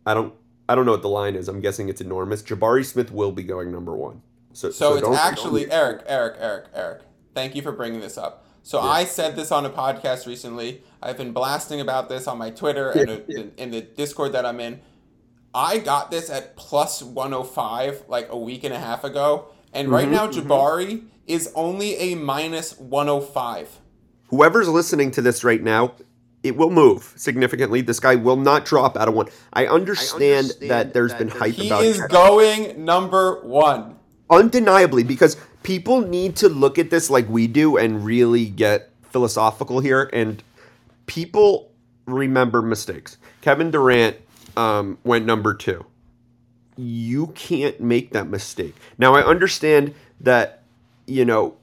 [0.05, 0.33] I don't
[0.67, 1.47] I don't know what the line is.
[1.49, 2.41] I'm guessing it's enormous.
[2.41, 4.21] Jabari Smith will be going number one.
[4.53, 7.01] So, So, it's don't- actually Eric, Eric, Eric, Eric.
[7.35, 8.42] Thank you for bringing this up.
[8.63, 8.89] So Yeah.
[8.89, 10.81] I said this on a podcast recently.
[11.01, 14.59] I've been blasting about this on my Twitter and uh, in, the Discord that I'm
[14.59, 14.79] in.
[15.53, 20.05] I got this at plus 105 like a week and a half ago, and right
[20.07, 23.79] Mm-hmm, now Jabari is only a minus 105.
[24.29, 25.93] whoever's listening to this right now,
[26.41, 27.81] it will move significantly.
[27.81, 29.27] This guy will not drop out of one.
[29.53, 33.97] I understand, understand that there's that been hype He about He is going number one.
[34.29, 39.79] undeniably because people need to look at this like we do and really get philosophical
[39.79, 40.09] here.
[40.13, 40.43] And
[41.05, 41.71] people
[42.05, 43.17] remember mistakes.
[43.41, 44.17] Kevin durant
[44.55, 45.85] um, went number two.
[46.75, 48.75] You can't make that mistake.
[48.97, 50.63] Now i understand that
[51.05, 51.55] you know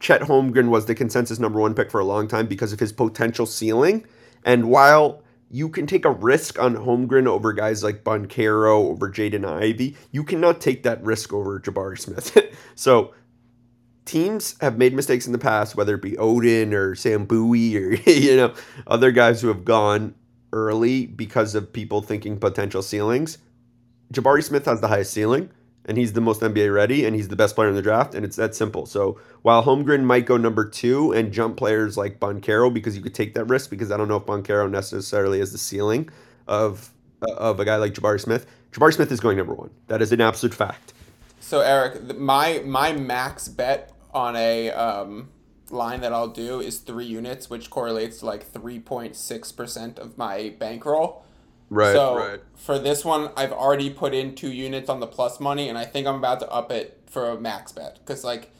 [0.00, 2.92] chet holmgren was the consensus number one pick for a long time because of his
[2.92, 4.04] potential ceiling.
[4.44, 9.44] And while you can take a risk on Holmgren over guys like Banchero, over Jaden
[9.44, 9.96] Ivey.
[10.10, 12.36] You cannot take that risk over Jabari Smith.
[12.74, 13.14] so
[14.04, 17.94] teams have made mistakes in the past, whether it be Oden or Sam Bowie or
[18.10, 18.54] you know
[18.86, 20.14] other guys who have gone
[20.52, 23.38] early because of people thinking potential ceilings.
[24.12, 25.50] Jabari Smith has the highest ceiling,
[25.86, 28.24] and he's the most NBA ready, and he's the best player in the draft, and
[28.24, 28.86] it's that simple.
[28.86, 33.14] So while Holmgren might go number two and jump players like Banchero because you could
[33.14, 36.10] take that risk, because I don't know if Banchero necessarily is the ceiling
[36.46, 36.90] of
[37.38, 38.46] of a guy like Jabari Smith.
[38.72, 39.70] Jabari Smith is going number one.
[39.86, 40.92] That is an absolute fact.
[41.40, 45.28] So Eric, my my max bet on a um,
[45.70, 49.98] line that I'll do is three units, which correlates to like three point six percent
[49.98, 51.24] of my bankroll.
[51.68, 51.92] Right.
[51.92, 55.76] so for this one, I've already put in two units on the plus money, and
[55.76, 58.50] I think I'm about to up it for a max bet because like.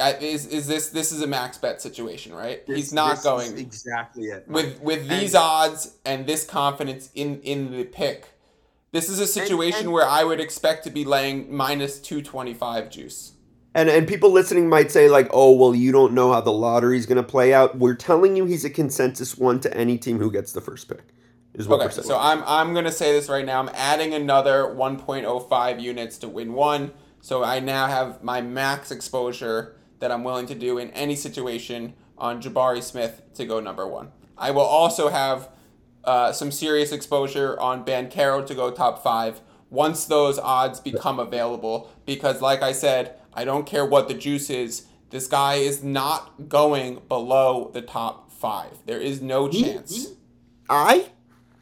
[0.00, 2.62] Is, is this this is a max bet situation, right?
[2.68, 4.46] He's not going exactly it.
[4.46, 8.28] with with And- these odds and this confidence in in the pick.
[8.92, 12.54] This is a situation and- where I would expect to be laying minus two twenty
[12.54, 13.32] five juice.
[13.74, 17.04] And and people listening might say like, "Oh, well, you don't know how the lottery's
[17.04, 20.30] going to play out." We're telling you he's a consensus one to any team who
[20.30, 21.02] gets the first pick.
[21.58, 23.58] Is what Okay, we're so I'm I'm gonna say this right now.
[23.60, 26.92] I'm adding another 1.05 units to win one.
[27.20, 31.94] So I now have my max exposure that I'm willing to do in any situation
[32.16, 34.12] on Jabari Smith to go number one.
[34.36, 35.48] I will also have
[36.04, 41.90] uh, some serious exposure on Banchero to go top five once those odds become available.
[42.06, 44.86] Because like I said, I don't care what the juice is.
[45.10, 48.78] This guy is not going below the top five.
[48.86, 50.06] There is no chance.
[50.06, 50.14] he-
[50.70, 51.10] I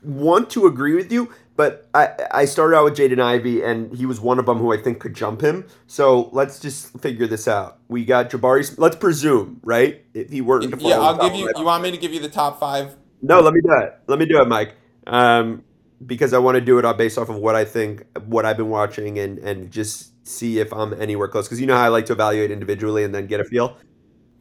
[0.06, 4.06] want to agree with you, but I I started out with Jaden Ivey, and he
[4.06, 5.66] was one of them who I think could jump him.
[5.86, 7.78] So let's just figure this out.
[7.88, 8.72] We got Jabari.
[8.78, 10.04] Let's presume, right?
[10.14, 11.46] If he weren't to Yeah, I'll give you.
[11.46, 11.54] five.
[11.58, 12.96] You want me to give you the top five?
[13.22, 13.98] No, let me do it.
[14.06, 14.74] Let me do it, Mike.
[15.06, 15.64] Um,
[16.04, 18.56] because I want to do it on based off of what I think, what I've
[18.56, 21.46] been watching, and and just see if I'm anywhere close.
[21.46, 23.76] Because you know how I like to evaluate individually and then get a feel.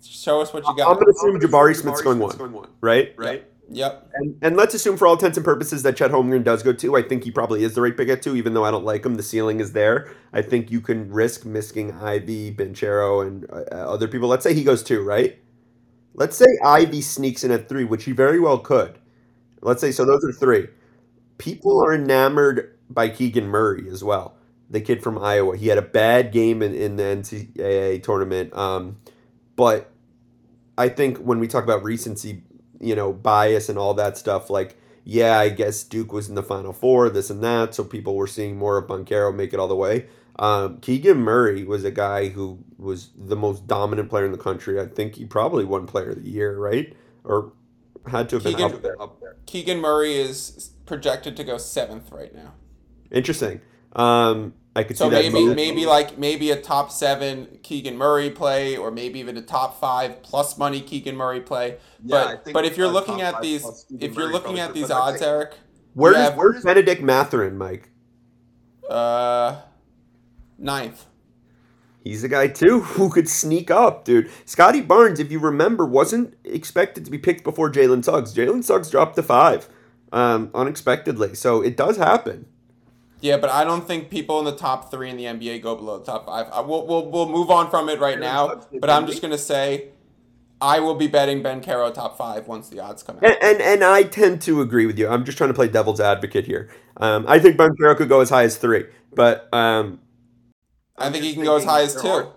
[0.03, 0.87] Show us what you got.
[0.87, 3.13] I'm going to assume Jabari Smith's going one, right?
[3.17, 3.45] Right.
[3.69, 4.11] Yep.
[4.13, 6.95] And, and let's assume for all intents and purposes that Chet Holmgren does go two.
[6.95, 9.05] I think he probably is the right pick at two, even though I don't like
[9.05, 9.15] him.
[9.15, 10.11] The ceiling is there.
[10.33, 14.29] I think you can risk missing Ivey, Banchero, and uh, other people.
[14.29, 15.39] Let's say he goes two, right?
[16.13, 18.99] Let's say Ivey sneaks in at three, which he very well could.
[19.61, 20.05] Let's say so.
[20.05, 20.67] Those are three.
[21.37, 24.37] People are enamored by Keegan Murray as well,
[24.69, 25.57] the kid from Iowa.
[25.57, 28.97] He had a bad game in, in the NCAA tournament, um,
[29.55, 29.91] but
[30.77, 32.43] I think when we talk about recency,
[32.85, 36.43] you know, bias and all that stuff, like, yeah, I guess Duke was in the
[36.43, 39.67] Final Four, this and that, so people were seeing more of Banchero make it all
[39.67, 40.07] the way.
[40.37, 44.79] Um, Keegan Murray was a guy who was the most dominant player in the country.
[44.79, 46.93] I think he probably won Player of the Year, right?
[47.23, 47.53] Or
[48.07, 49.01] had to have been Keegan- up there.
[49.01, 49.35] Up there.
[49.45, 52.53] Keegan Murray is projected to go seventh right now.
[53.11, 53.61] Interesting.
[53.93, 55.23] Um, I could So see that.
[55.31, 55.55] maybe move.
[55.55, 60.21] maybe like maybe a top seven Keegan Murray play, or maybe even a top five
[60.21, 61.77] plus money Keegan Murray play.
[62.03, 63.63] Yeah, But but if you're looking at these,
[63.99, 65.53] if you're Murray looking at these odds, say- Eric,
[65.93, 66.35] Where's Yeah.
[66.35, 67.89] Where's Bennedict Mathurin, Mike?
[68.89, 69.61] uh,
[70.57, 71.05] ninth.
[72.03, 74.29] He's a guy too who could sneak up, dude.
[74.45, 78.33] Scottie Barnes, if you remember, wasn't expected to be picked before Jalen Suggs.
[78.35, 79.67] Jalen Suggs dropped to five,
[80.11, 81.33] um, unexpectedly.
[81.33, 82.45] So it does happen.
[83.25, 85.97] Yeah, but I don't think people in the top three in the NBA go below
[85.97, 86.47] the top five.
[86.53, 89.87] I, we'll, we'll, we'll move on from it right now, but I'm just gonna say,
[90.61, 93.23] I will be betting Banchero top five once the odds come out.
[93.23, 95.07] And, and and I tend to agree with you.
[95.07, 96.69] I'm just trying to play devil's advocate here.
[96.97, 99.99] Um, I think Banchero could go as high as three, but um,
[100.95, 102.31] I think he can go as high as two.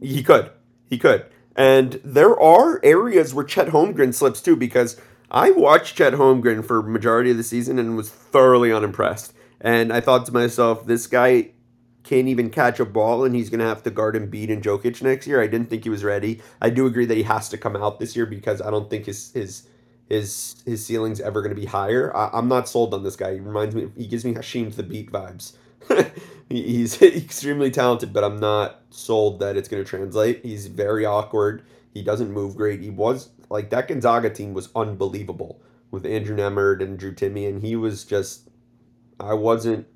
[0.00, 0.50] He could.
[0.90, 1.24] He could.
[1.54, 6.82] And there are areas where Chet Holmgren slips too, because I watched Chet Holmgren for
[6.82, 9.32] majority of the season and was thoroughly unimpressed.
[9.60, 11.50] And I thought to myself, this guy
[12.04, 15.02] can't even catch a ball, and he's going to have to guard Embiid and Jokic
[15.02, 15.40] next year.
[15.40, 16.40] I didn't think he was ready.
[16.60, 19.06] I do agree that he has to come out this year because I don't think
[19.06, 19.66] his his
[20.08, 22.14] his his ceiling's ever going to be higher.
[22.14, 23.34] I, I'm not sold on this guy.
[23.34, 23.90] He reminds me.
[23.96, 25.56] He gives me Hasheem Thabeet vibes.
[26.48, 30.44] He's extremely talented, but I'm not sold that it's going to translate.
[30.44, 31.64] He's very awkward.
[31.92, 32.80] He doesn't move great.
[32.80, 37.62] He was like that Gonzaga team was unbelievable with Andrew Nembhard and Drew Timme, and
[37.62, 38.50] he was just.
[39.20, 39.86] I wasn't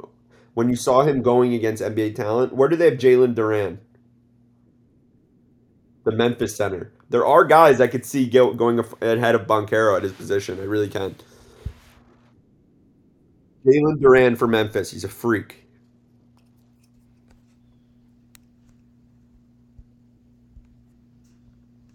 [0.54, 2.52] when you saw him going against NBA talent.
[2.52, 3.78] Where do they have Jalen Duren?
[6.04, 6.92] The Memphis center.
[7.10, 10.58] There are guys I could see go, going ahead of Banchero at his position.
[10.60, 11.14] I really can.
[13.66, 14.90] Jalen Duren for Memphis.
[14.90, 15.64] He's a freak.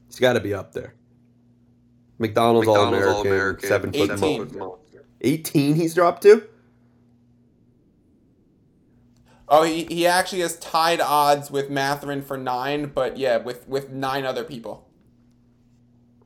[0.08, 0.94] He's got to be up there.
[2.20, 4.58] McDonald's, All McDonald's American, All-American, seven foot 18.
[4.58, 5.06] monster.
[5.22, 6.48] 18 he's dropped to?
[9.50, 13.89] Oh, he, he actually has tied odds with Mathurin for nine, but yeah, with, with
[13.91, 14.88] nine other people.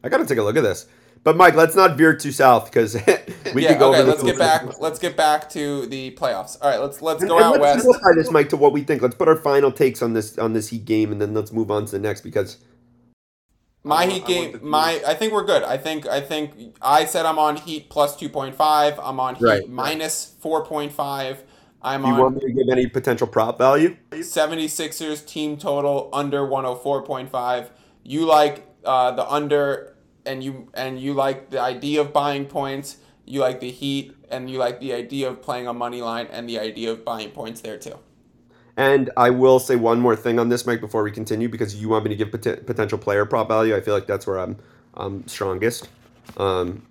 [0.04, 0.88] I got to take a look at this.
[1.24, 2.96] But Mike, let's not veer too south because
[3.54, 6.58] we yeah, could go okay, over let's get back let's get back to the playoffs.
[6.62, 7.84] All right, let's let's go and out let's west.
[7.84, 9.02] simplify this, Mike, to what we think.
[9.02, 11.70] Let's put our final takes on this on this Heat game, and then let's move
[11.72, 12.58] on to the next because
[13.84, 15.64] My Heat I game, want my I think we're good.
[15.64, 19.00] I think I think I said I'm on Heat plus two point five.
[19.00, 19.68] I'm on Heat Right.
[19.68, 21.44] minus four point five.
[21.88, 23.96] I'm do you on want me to give any potential prop value?
[24.12, 27.70] 76ers team total under 104.5.
[28.04, 32.98] You like uh, the under and you and you like the idea of buying points.
[33.26, 36.48] You like the Heat and you like the idea of playing a money line and
[36.48, 37.98] the idea of buying points there too.
[38.76, 41.90] And I will say one more thing on this, Mike, before we continue, because you
[41.90, 43.76] want me to give pot- potential player prop value.
[43.76, 44.58] I feel like that's where I'm
[44.94, 45.88] I'm strongest.
[46.36, 46.84] Um,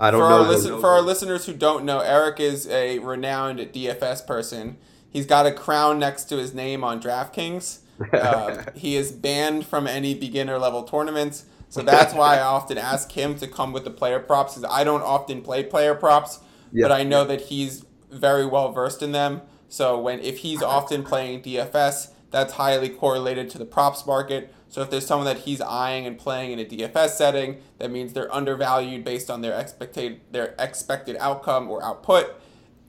[0.00, 0.42] I don't for know.
[0.42, 4.76] our listen, for our listeners who don't know, Eric is a renowned DFS person.
[5.10, 7.78] He's got a crown next to his name on DraftKings.
[8.12, 13.10] Uh, he is banned from any beginner level tournaments, so that's why I often ask
[13.12, 14.54] him to come with the player props.
[14.54, 16.40] Because I don't often play player props,
[16.72, 16.84] Yeah.
[16.88, 19.42] but I know that he's very well versed in them.
[19.68, 24.52] So when if he's often playing DFS, that's highly correlated to the props market.
[24.68, 28.12] So if there's someone that he's eyeing and playing in a DFS setting, that means
[28.12, 32.34] they're undervalued based on their expected their expected outcome or output,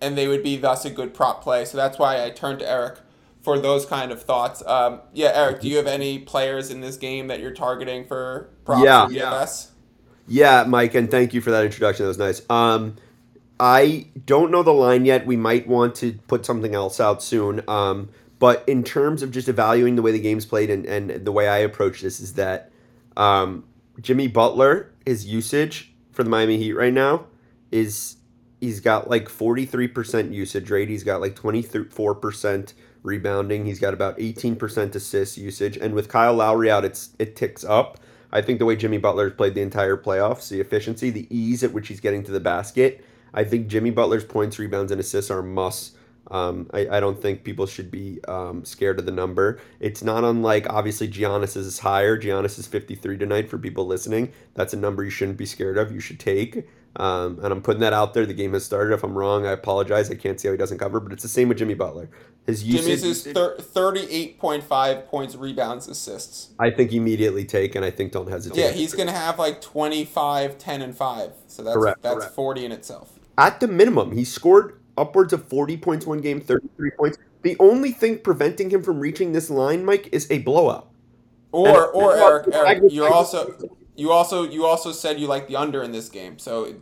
[0.02, 1.64] and they would be thus a good prop play.
[1.66, 3.00] So that's why I turned to Eric
[3.42, 4.62] for those kind of thoughts.
[4.68, 8.50] Um, yeah, Eric, do you have any players in this game that you're targeting for
[8.66, 9.06] props Yeah.
[9.06, 9.68] or DFS?
[10.28, 12.04] Yeah, Mike, and thank you for that introduction.
[12.04, 12.42] That was nice.
[12.50, 12.98] Um,
[13.60, 15.26] I don't know the line yet.
[15.26, 17.62] We might want to put something else out soon.
[17.68, 18.10] Um,
[18.40, 21.48] but in terms of just evaluating the way the game's played and, and the way
[21.48, 22.72] I approach this is that
[23.18, 23.66] um,
[24.02, 27.26] Jimmy Butler, his usage for the Miami Heat right now
[27.72, 28.18] is
[28.62, 30.90] he's got like 43% usage rate.
[30.90, 32.74] He's got like 24%
[33.04, 33.66] rebounding.
[33.66, 35.78] He's got about 18% assist usage.
[35.78, 38.00] And with Kyle Lowry out, it's it ticks up.
[38.32, 41.74] I think the way Jimmy Butler's played the entire playoffs, the efficiency, the ease at
[41.74, 45.42] which he's getting to the basket, I think Jimmy Butler's points, rebounds, and assists are
[45.42, 45.96] must.
[46.32, 49.60] Um, I, I don't think people should be um, scared of the number.
[49.80, 52.20] It's not unlike, obviously, Giannis is higher.
[52.20, 54.32] Giannis is 53 tonight for people listening.
[54.54, 55.92] That's a number you shouldn't be scared of.
[55.92, 56.68] You should take.
[56.96, 58.26] Um, and I'm putting that out there.
[58.26, 58.94] The game has started.
[58.94, 60.10] If I'm wrong, I apologize.
[60.10, 62.10] I can't see how he doesn't cover, but it's the same with Jimmy Butler.
[62.46, 66.50] His usage, Jimmy's is thir- 38.5 points, rebounds, assists.
[66.58, 68.60] I think immediately take, and I think don't hesitate.
[68.60, 71.32] Yeah, he's going to have like 25, 10, and 5.
[71.48, 72.36] So that's, correct, that's correct.
[72.36, 73.20] 40 in itself.
[73.38, 77.18] At the minimum, he scored upwards of 40 points one game, 33 points.
[77.42, 80.90] The only thing preventing him from reaching this line, Mike, is a blowout.
[81.52, 83.58] Or, and, or Eric, Eric, you're also
[83.96, 86.38] you also you also said you like the under in this game.
[86.38, 86.76] So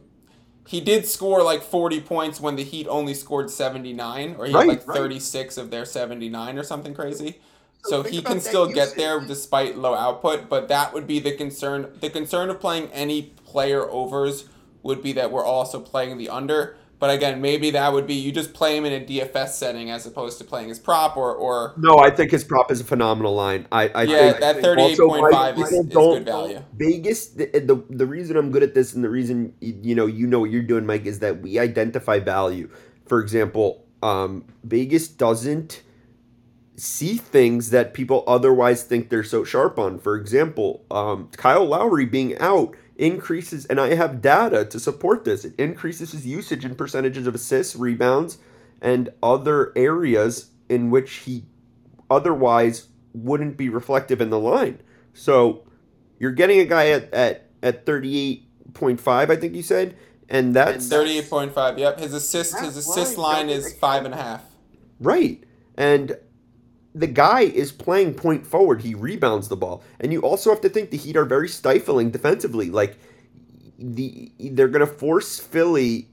[0.68, 4.68] he did score like 40 points when the Heat only scored 79 or he right,
[4.68, 5.63] had like 36 right.
[5.63, 7.39] of their 79 or something crazy.
[7.86, 11.32] So, so he can still get there despite low output, but that would be the
[11.32, 11.93] concern.
[12.01, 14.49] The concern of playing any player overs
[14.84, 16.76] would be that we're also playing the under.
[17.00, 20.08] But again, maybe that would be you just play him in a DFS setting as
[20.08, 21.74] opposed to playing his prop or or.
[21.78, 23.68] No, I think his prop is a phenomenal line.
[23.72, 26.64] I, I yeah, think, that thirty eight point five is, is good value.
[26.74, 30.26] Vegas, the, the the reason I'm good at this and the reason you know you
[30.26, 32.68] know what you're doing, Mike, is that we identify value.
[33.06, 35.84] For example, um, Vegas doesn't
[36.78, 40.00] see things that people otherwise think they're so sharp on.
[40.00, 45.45] For example, um, Kyle Lowry being out increases, and I have data to support this,
[45.45, 48.38] it increases his usage and percentages of assists, rebounds,
[48.82, 51.45] and other areas in which he
[52.10, 54.80] otherwise wouldn't be reflective in the line.
[55.14, 55.68] So
[56.20, 59.95] you're getting a guy at, at, at 38.5, I think you said,
[60.30, 61.78] and that's 38.5.
[61.78, 64.43] Yep, his assist his assist line is five and a half.
[65.00, 65.43] Right,
[65.76, 66.18] and
[66.98, 68.82] the guy is playing point forward.
[68.82, 72.10] He rebounds the ball, and you also have to think the Heat are very stifling
[72.10, 72.70] defensively.
[72.70, 72.98] Like
[73.78, 76.08] the they're going to force Philly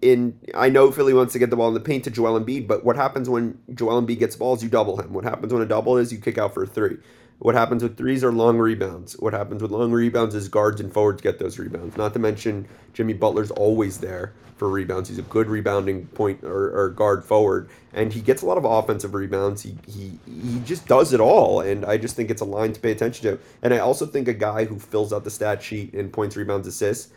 [0.00, 0.38] in.
[0.54, 2.84] I know Philly wants to get the ball in the paint to Joel Embiid, but
[2.84, 4.62] what happens when Joel Embiid gets balls?
[4.62, 5.12] You double him.
[5.12, 6.96] What happens when a double is you kick out for a three.
[7.38, 9.14] What happens with threes are long rebounds.
[9.18, 11.96] What happens with long rebounds is guards and forwards get those rebounds.
[11.96, 15.08] Not to mention Jimmy Butler's always there for rebounds.
[15.08, 18.66] He's a good rebounding point or, or guard forward, and he gets a lot of
[18.66, 19.62] offensive rebounds.
[19.62, 22.78] He, he he just does it all, and I just think it's a line to
[22.78, 23.42] pay attention to.
[23.62, 26.68] And I also think a guy who fills out the stat sheet in points, rebounds,
[26.68, 27.10] assists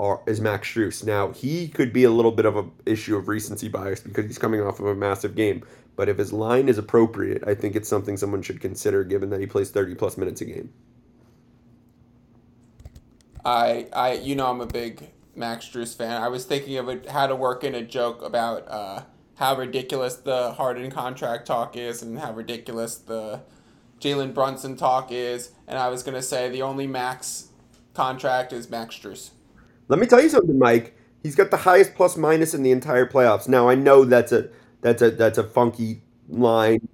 [0.00, 1.04] are, is Max Strus.
[1.04, 4.38] Now he could be a little bit of an issue of recency bias because he's
[4.38, 5.64] coming off of a massive game.
[5.96, 9.40] But if his line is appropriate, I think it's something someone should consider given that
[9.40, 10.72] he plays 30 plus minutes a game.
[13.44, 16.22] I, I, you know, I'm a big Max Strus fan.
[16.22, 19.02] I was thinking of how to work in a joke about uh,
[19.36, 23.42] how ridiculous the Harden contract talk is and how ridiculous the
[24.00, 25.50] Jalen Brunson talk is.
[25.66, 27.48] And I was going to say the only max
[27.94, 29.30] contract is Max Strus.
[29.88, 30.96] Let me tell you something, Mike.
[31.22, 33.48] He's got the highest plus minus in the entire playoffs.
[33.48, 34.48] Now I know that's a
[34.80, 36.88] that's a that's a funky line.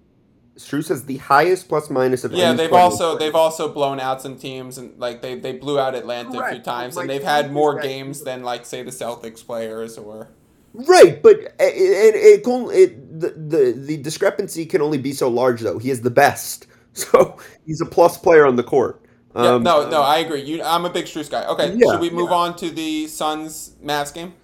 [0.56, 2.52] Strus has the highest plus minus of yeah.
[2.52, 6.38] They've also they've also blown out some teams and like they they blew out Atlanta
[6.38, 6.52] right.
[6.52, 9.96] a few times like, and they've had more games than like say the Celtics players
[9.96, 10.28] or.
[10.74, 15.12] Right, but eh, eh, it, it, it, it the, the the discrepancy can only be
[15.12, 15.78] so large though.
[15.78, 19.02] He is the best, so he's a plus player on the court.
[19.34, 20.42] Um, yeah, no, no, um, I agree.
[20.42, 21.46] You, I'm a big Strus guy.
[21.46, 22.36] Okay, yeah, should we move yeah.
[22.36, 24.34] on to the Suns Mavs game?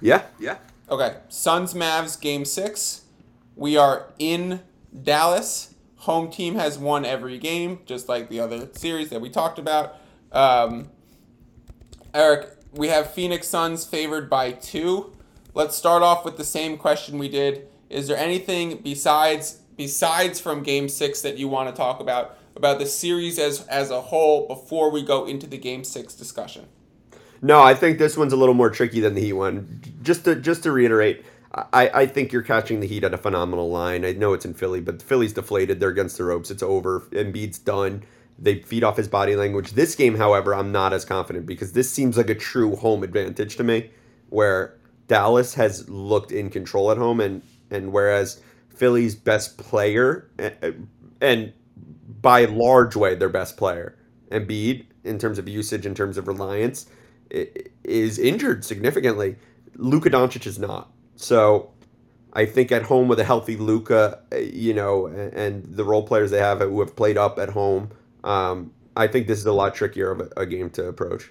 [0.00, 0.58] Yeah, yeah.
[0.88, 3.02] Okay, Suns Mavs game six.
[3.56, 4.60] We are in
[5.02, 5.74] Dallas.
[5.96, 9.96] Home team has won every game, just like the other series that we talked about.
[10.32, 10.88] Um,
[12.14, 15.14] Eric, we have Phoenix Suns favored by two.
[15.54, 17.68] Let's start off with the same question we did.
[17.88, 22.78] Is there anything besides besides from game six that you want to talk about about
[22.78, 26.66] the series as as a whole before we go into the game six discussion?
[27.42, 29.80] No, I think this one's a little more tricky than the Heat one.
[30.02, 33.70] Just to just to reiterate, I, I think you're catching the Heat at a phenomenal
[33.70, 34.04] line.
[34.04, 35.80] I know it's in Philly, but Philly's deflated.
[35.80, 36.50] They're against the ropes.
[36.50, 37.00] It's over.
[37.10, 38.04] Embiid's done.
[38.38, 39.72] They feed off his body language.
[39.72, 43.56] This game, however, I'm not as confident because this seems like a true home advantage
[43.56, 43.90] to me,
[44.28, 44.78] where
[45.08, 50.30] Dallas has looked in control at home, and and whereas Philly's best player,
[51.20, 51.52] and
[52.22, 53.98] by large way their best player,
[54.30, 56.86] Embiid, in terms of usage, in terms of reliance,
[57.84, 59.36] is injured significantly.
[59.74, 60.92] Luka Doncic is not.
[61.20, 61.70] So
[62.32, 66.02] I think at home with a healthy Luka, uh, you know, and, and the role
[66.02, 67.90] players they have who have played up at home,
[68.24, 71.30] um, I think this is a lot trickier of a, a game to approach.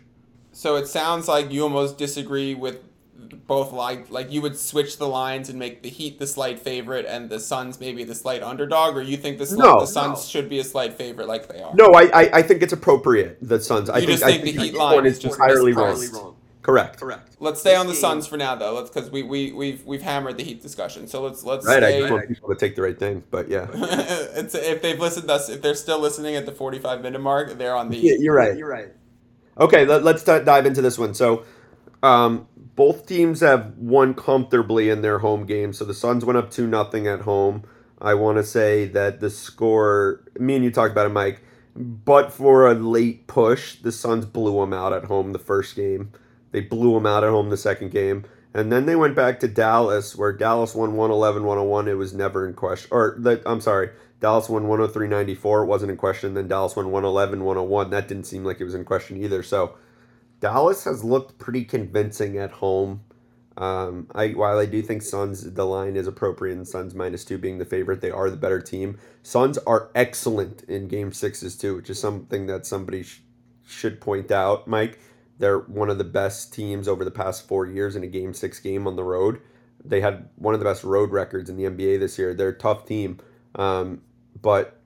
[0.52, 2.78] So it sounds like you almost disagree with
[3.48, 7.06] both like like you would switch the lines and make the Heat the slight favorite
[7.06, 10.20] and the Suns maybe the slight underdog, or you think the, slight, No, the Suns
[10.20, 10.24] no.
[10.24, 11.74] should be a slight favorite like they are?
[11.76, 13.38] No, I, I, I think it's appropriate.
[13.42, 13.90] The Suns.
[13.90, 16.36] I You think, just I think the think Heat line is is just entirely wrong.
[16.70, 16.98] Mispriced.
[16.98, 17.36] Correct.
[17.40, 18.74] Let's stay on the Suns for now though.
[18.74, 21.08] Let's because we we we've we've hammered the Heat discussion.
[21.08, 21.84] So let's let's Right.
[21.84, 23.24] I just want people to take the right thing.
[23.30, 23.68] But yeah.
[23.74, 27.58] it's, if they've listened to us, if they're still listening at the forty-five minute mark,
[27.58, 27.98] they're on the.
[27.98, 28.58] Yeah, you're right.
[28.58, 28.90] You're right.
[29.60, 31.14] Okay, let, us dive into this one.
[31.14, 31.44] So,
[32.02, 35.78] um, both teams have won comfortably in their home games.
[35.78, 37.64] So the Suns went up two nothing at home.
[38.02, 40.24] I want to say that the score.
[40.40, 41.42] Me and you talked about it, Mike.
[41.76, 46.12] But for a late push, the Suns blew them out at home the first game.
[46.52, 48.26] They blew them out at home the second game.
[48.54, 51.88] And then they went back to Dallas, where Dallas won 111 101.
[51.88, 52.88] It was never in question.
[52.92, 53.90] Or, the, I'm sorry,
[54.20, 55.64] Dallas won 103 94.
[55.64, 56.34] It wasn't in question.
[56.34, 57.90] Then Dallas won 111 101.
[57.92, 59.44] That didn't seem like it was in question either.
[59.44, 59.78] So
[60.40, 63.02] Dallas has looked pretty convincing at home.
[63.58, 67.38] Um, I while I do think Suns the line is appropriate and Suns minus two
[67.38, 68.98] being the favorite, they are the better team.
[69.22, 73.22] Suns are excellent in game sixes too, which is something that somebody sh-
[73.68, 74.66] should point out.
[74.66, 74.98] Mike,
[75.40, 78.60] they're one of the best teams over the past four years in a game six
[78.60, 79.40] game on the road.
[79.84, 82.34] They had one of the best road records in the NBA this year.
[82.34, 83.20] They're a tough team,
[83.56, 84.02] um,
[84.42, 84.80] but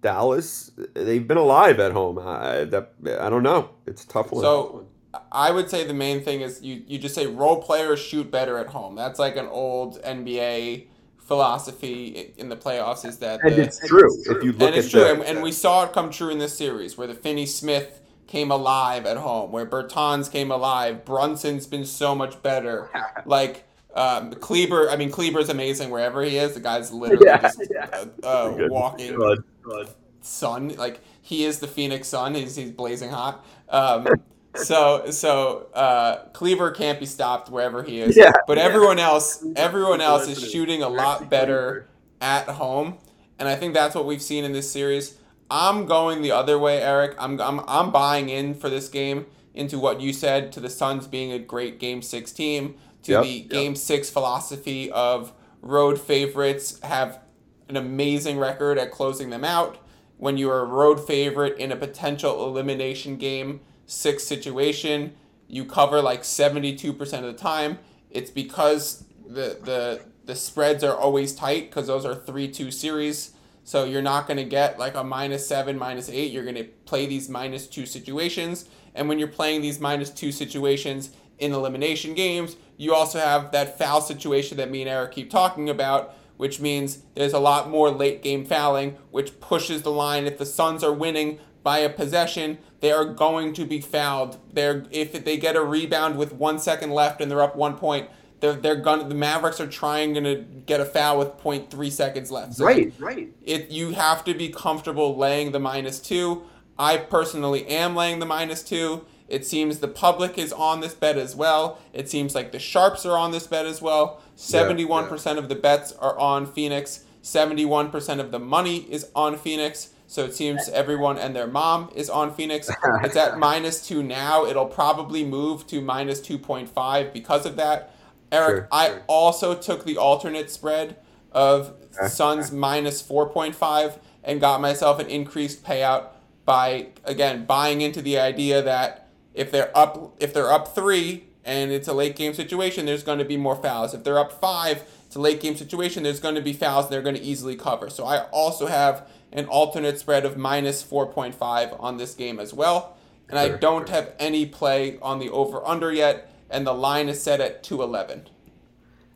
[0.00, 2.18] Dallas, they've been alive at home.
[2.18, 3.70] I, that, I don't know.
[3.86, 4.42] It's a tough one.
[4.42, 4.86] So
[5.30, 8.58] I would say the main thing is you, you just say role players shoot better
[8.58, 8.96] at home.
[8.96, 10.86] That's like an old NBA
[11.18, 14.10] philosophy in the playoffs is that and the, it's true.
[14.26, 16.30] If you look and it's at true, the, and, and we saw it come true
[16.30, 21.04] in this series where the Finney Smith came alive at home, where Bertans came alive.
[21.04, 22.90] Brunson's been so much better.
[23.26, 23.64] Like
[23.94, 26.54] um, Kleber, I mean Kleber's amazing wherever he is.
[26.54, 28.04] The guy's literally Yeah, just yeah.
[28.24, 29.44] uh, uh, walking Good.
[29.62, 29.88] Good.
[30.22, 30.70] sun.
[30.76, 32.34] Like he is the Phoenix Sun.
[32.34, 33.44] He's he's blazing hot.
[33.68, 34.08] Um,
[34.56, 38.16] so so uh, Kleber can't be stopped wherever he is.
[38.16, 38.32] Yeah.
[38.46, 41.88] But everyone else, everyone else is shooting a lot better
[42.20, 42.98] at home,
[43.38, 45.18] and I think that's what we've seen in this series.
[45.52, 47.14] I'm going the other way, Eric.
[47.18, 51.06] I'm I'm I'm buying in for this game into what you said to the Suns
[51.06, 53.24] being a great Game Six team, to Yep.
[53.24, 57.20] the Game Six philosophy of road favorites have
[57.68, 59.76] an amazing record at closing them out.
[60.16, 65.12] When you are a road favorite in a potential elimination game six situation,
[65.48, 67.78] you cover like 72% of the time.
[68.10, 73.32] It's because the the the spreads are always tight because those are 3-2 series.
[73.64, 76.32] So you're not going to get like a minus 7, minus 8.
[76.32, 78.68] You're going to play these minus 2 situations.
[78.94, 83.78] And when you're playing these minus 2 situations in elimination games, you also have that
[83.78, 87.90] foul situation that me and Eric keep talking about, which means there's a lot more
[87.90, 90.26] late game fouling, which pushes the line.
[90.26, 94.38] If the Suns are winning by a possession, they are going to be fouled.
[94.52, 98.10] They're if they get a rebound with one second left and they're up one point,
[98.42, 102.54] they're they're gonna the Mavericks are trying gonna get a foul with 0.3 seconds left.
[102.54, 102.92] So Right.
[102.98, 103.32] Right.
[103.42, 106.42] If you have to be comfortable laying the minus two.
[106.78, 109.04] I personally am laying the minus two.
[109.28, 111.78] It seems the public is on this bet as well.
[111.92, 114.20] It seems like the sharps are on this bet as well.
[114.34, 117.04] Seventy-one percent of the bets are on Phoenix.
[117.20, 119.90] Seventy-one percent of the money is on Phoenix.
[120.06, 122.68] So it seems everyone and their mom is on Phoenix.
[123.04, 124.44] It's at minus two now.
[124.44, 127.94] It'll probably move to minus two point five because of that.
[128.32, 129.02] Eric, Sure, I sure.
[129.06, 130.96] also took the alternate spread
[131.30, 131.74] of
[132.08, 136.06] Suns minus 4.5 and got myself an increased payout
[136.44, 141.70] by again buying into the idea that if they're up if they're up 3 and
[141.70, 143.94] it's a late game situation there's going to be more fouls.
[143.94, 146.92] If they're up 5, it's a late game situation there's going to be fouls and
[146.92, 147.90] they're going to easily cover.
[147.90, 152.96] So I also have an alternate spread of minus 4.5 on this game as well.
[153.28, 157.22] And I don't have any play on the over under yet and the line is
[157.22, 158.28] set at 211.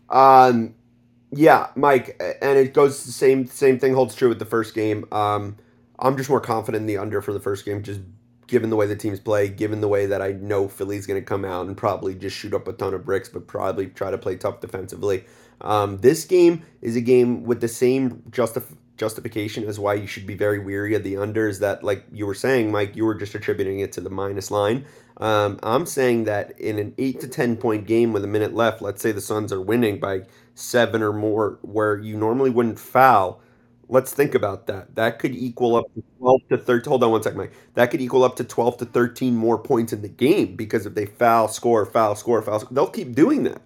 [0.09, 0.74] Um,
[1.30, 5.07] yeah, Mike, and it goes the same same thing holds true with the first game.
[5.12, 5.57] Um,
[5.99, 8.01] I'm just more confident in the under for the first game, just
[8.47, 11.24] given the way the teams play, given the way that I know Philly's going to
[11.24, 14.18] come out and probably just shoot up a ton of bricks, but probably try to
[14.18, 15.24] play tough defensively.
[15.61, 20.26] Um, this game is a game with the same justif- justification as why you should
[20.26, 21.61] be very weary of the unders.
[21.61, 24.84] That, like you were saying, Mike, you were just attributing it to the minus line.
[25.18, 28.82] Um, I'm saying that in an eight to ten point game with a minute left,
[28.82, 30.22] let's say the Suns are winning by
[30.54, 33.40] seven or more, where you normally wouldn't foul.
[33.88, 34.96] Let's think about that.
[34.96, 36.90] That could equal up to 12 to 13.
[36.90, 37.52] Hold on one second, Mike.
[37.74, 40.96] That could equal up to 12 to 13 more points in the game because if
[40.96, 43.62] they foul, score, foul, score, foul, they'll keep doing that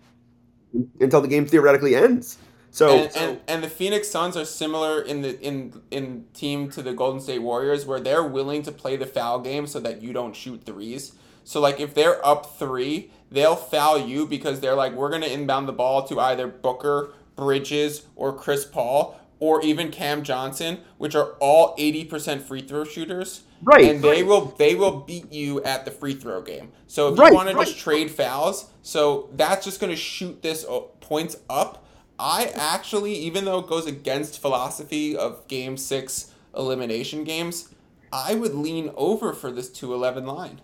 [1.00, 2.36] until the game theoretically ends.
[2.70, 6.82] So, and, and and the Phoenix Suns are similar in the in in team to
[6.82, 10.12] the Golden State Warriors where they're willing to play the foul game so that you
[10.12, 11.12] don't shoot threes.
[11.44, 15.32] So like if they're up 3, they'll foul you because they're like we're going to
[15.32, 21.14] inbound the ball to either Booker, Bridges or Chris Paul or even Cam Johnson, which
[21.14, 23.42] are all 80% free throw shooters.
[23.62, 23.86] Right.
[23.90, 26.72] And they will they will beat you at the free throw game.
[26.86, 27.66] So if Right, you want to right.
[27.66, 31.84] just trade fouls, so that's just going to shoot this uh, points up.
[32.18, 37.74] I actually, even though it goes against philosophy of Game Six elimination games,
[38.12, 40.60] I would lean over for this two eleven line.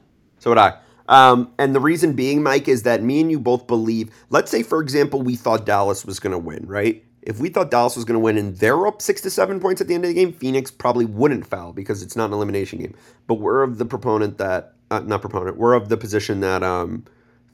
[0.46, 0.78] So would I.
[1.08, 4.12] Um, and the reason being, Mike, is that me and you both believe.
[4.30, 7.04] Let's say, for example, we thought Dallas was going to win, right?
[7.22, 9.80] If we thought Dallas was going to win and they're up six to seven points
[9.80, 12.78] at the end of the game, Phoenix probably wouldn't foul because it's not an elimination
[12.78, 12.94] game.
[13.26, 17.06] But we're of the proponent that, uh, not proponent, we're of the position that um,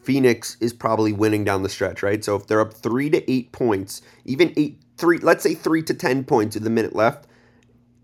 [0.02, 2.22] Phoenix is probably winning down the stretch, right?
[2.22, 5.94] So if they're up three to eight points, even eight, three, let's say three to
[5.94, 7.26] ten points with the minute left,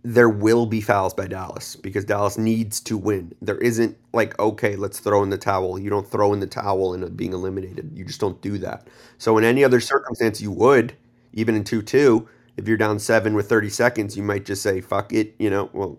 [0.08, 3.34] there will be fouls by Dallas because Dallas needs to win.
[3.42, 5.78] There isn't like, okay, let's throw in the towel.
[5.78, 7.90] You don't throw in the towel and being eliminated.
[7.94, 8.88] You just don't do that.
[9.18, 10.94] So in any other circumstance, you would,
[11.34, 14.80] even in 2 2, if you're down seven with 30 seconds, you might just say,
[14.80, 15.34] fuck it.
[15.38, 15.98] You know, well,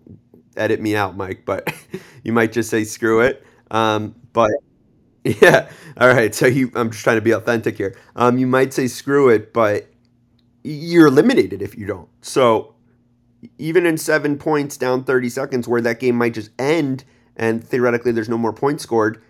[0.58, 1.72] edit me out, Mike, but
[2.24, 3.46] you might just say, screw it.
[3.70, 4.50] Um, but
[5.24, 6.34] yeah, all right.
[6.34, 7.96] So you, I'm just trying to be authentic here.
[8.16, 9.88] Um, you might say, screw it, but
[10.64, 12.10] you're eliminated if you don't.
[12.22, 12.76] So
[13.58, 17.04] even in seven points down 30 seconds where that game might just end
[17.36, 19.22] and theoretically there's no more points scored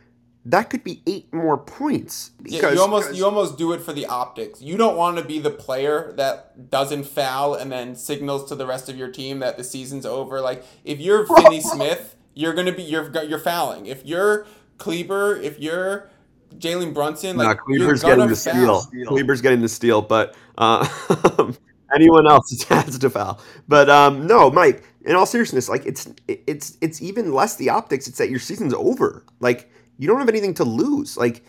[0.46, 4.06] that could be eight more points Yeah, you almost you almost do it for the
[4.06, 4.62] optics.
[4.62, 8.66] You don't want to be the player that doesn't foul and then signals to the
[8.66, 10.40] rest of your team that the season's over.
[10.40, 13.86] Like if you're Finney Smith, you're gonna be you're you're fouling.
[13.86, 14.48] If you're
[14.78, 16.10] Kleber, if you're
[16.58, 18.82] Jalen Brunson, like Kleber's getting the foul.
[18.82, 19.06] steal.
[19.08, 20.88] Kleber's getting the steal, but uh,
[21.94, 23.40] anyone else has to foul.
[23.68, 24.84] But um, no, Mike.
[25.06, 28.08] In all seriousness, like it's it's it's even less the optics.
[28.08, 29.24] It's that your season's over.
[29.40, 31.16] Like you don't have anything to lose.
[31.18, 31.44] Like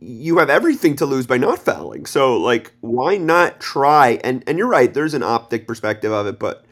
[0.00, 2.06] you have everything to lose by not fouling.
[2.06, 4.20] So like why not try?
[4.24, 4.92] And and you're right.
[4.92, 6.64] There's an optic perspective of it, but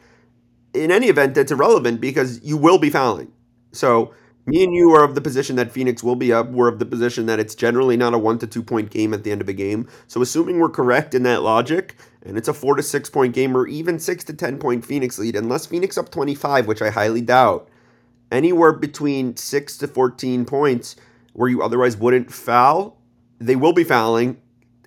[0.73, 3.31] in any event, that's irrelevant because you will be fouling.
[3.71, 4.13] So
[4.45, 6.49] me and you are of the position that Phoenix will be up.
[6.49, 9.23] We're of the position that it's generally not a one to two point game at
[9.23, 9.87] the end of a game.
[10.07, 11.95] So assuming we're correct in that logic,
[12.27, 15.17] and it's a four to six point game or even six to ten point Phoenix
[15.17, 17.69] lead, unless Phoenix up twenty five, which I highly doubt,
[18.31, 20.95] anywhere between six to fourteen points
[21.33, 22.99] where you otherwise wouldn't foul,
[23.39, 24.41] they will be fouling.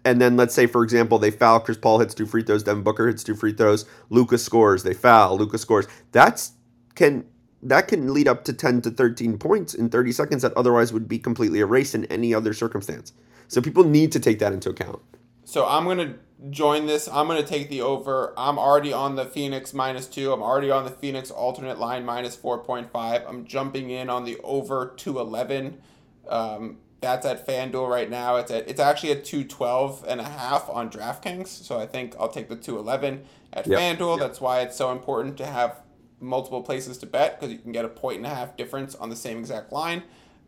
[0.04, 1.60] And then let's say, for example, they foul.
[1.60, 2.62] Chris Paul hits two free throws.
[2.62, 3.84] Devin Booker hits two free throws.
[4.08, 4.82] Lucas scores.
[4.82, 5.36] They foul.
[5.36, 5.86] Lucas scores.
[6.12, 6.52] That's
[6.94, 7.24] can
[7.62, 11.06] that can lead up to 10 to 13 points in 30 seconds that otherwise would
[11.06, 13.12] be completely erased in any other circumstance.
[13.48, 15.00] So people need to take that into account.
[15.44, 16.14] So I'm gonna
[16.48, 17.08] join this.
[17.08, 18.32] I'm gonna take the over.
[18.36, 20.32] I'm already on the Phoenix minus two.
[20.32, 23.22] I'm already on the Phoenix alternate line minus four point five.
[23.28, 25.82] I'm jumping in on the over two eleven.
[26.28, 28.36] Um, that's at FanDuel right now.
[28.36, 31.48] It's at it's actually at 212 and a half on DraftKings.
[31.48, 33.98] So I think I'll take the 211 at Yep.
[33.98, 34.18] FanDuel.
[34.18, 35.80] That's why it's so important to have
[36.20, 39.08] multiple places to bet because you can get a point and a half difference on
[39.08, 40.02] the same exact line.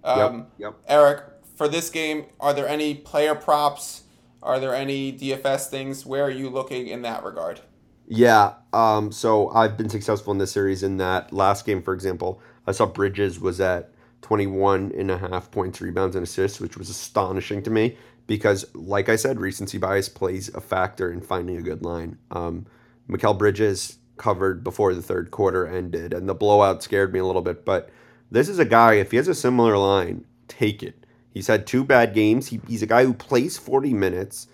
[0.05, 0.75] Um, yep.
[0.87, 1.25] Eric,
[1.57, 4.02] for this game, are there any player props?
[4.43, 6.05] Are there any DFS things?
[6.05, 7.61] Where are you looking in that regard?
[8.09, 8.55] Yeah.
[8.73, 12.73] Um, so I've been successful in this series in that last game, for example, I
[12.73, 17.63] saw Bridges was at 21 and a half points, rebounds, and assists, which was astonishing
[17.63, 21.83] to me because, like I said, recency bias plays a factor in finding a good
[21.83, 22.19] line.
[22.31, 22.67] Um,
[23.09, 27.43] Mikal Bridges covered before the third quarter ended, and the blowout scared me a little
[27.43, 27.65] bit.
[27.65, 27.91] But
[28.31, 31.02] this is a guy, if he has a similar line, take it.
[31.33, 32.49] He's had two bad games.
[32.49, 34.49] He, he's a guy who plays 40 minutes.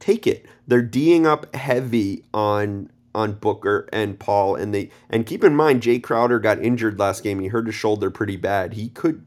[0.00, 0.46] take it.
[0.66, 5.82] They're D'ing up heavy on on Booker and Paul, and they and keep in mind
[5.82, 7.40] Jay Crowder got injured last game.
[7.40, 8.74] He hurt his shoulder pretty bad.
[8.74, 9.24] He could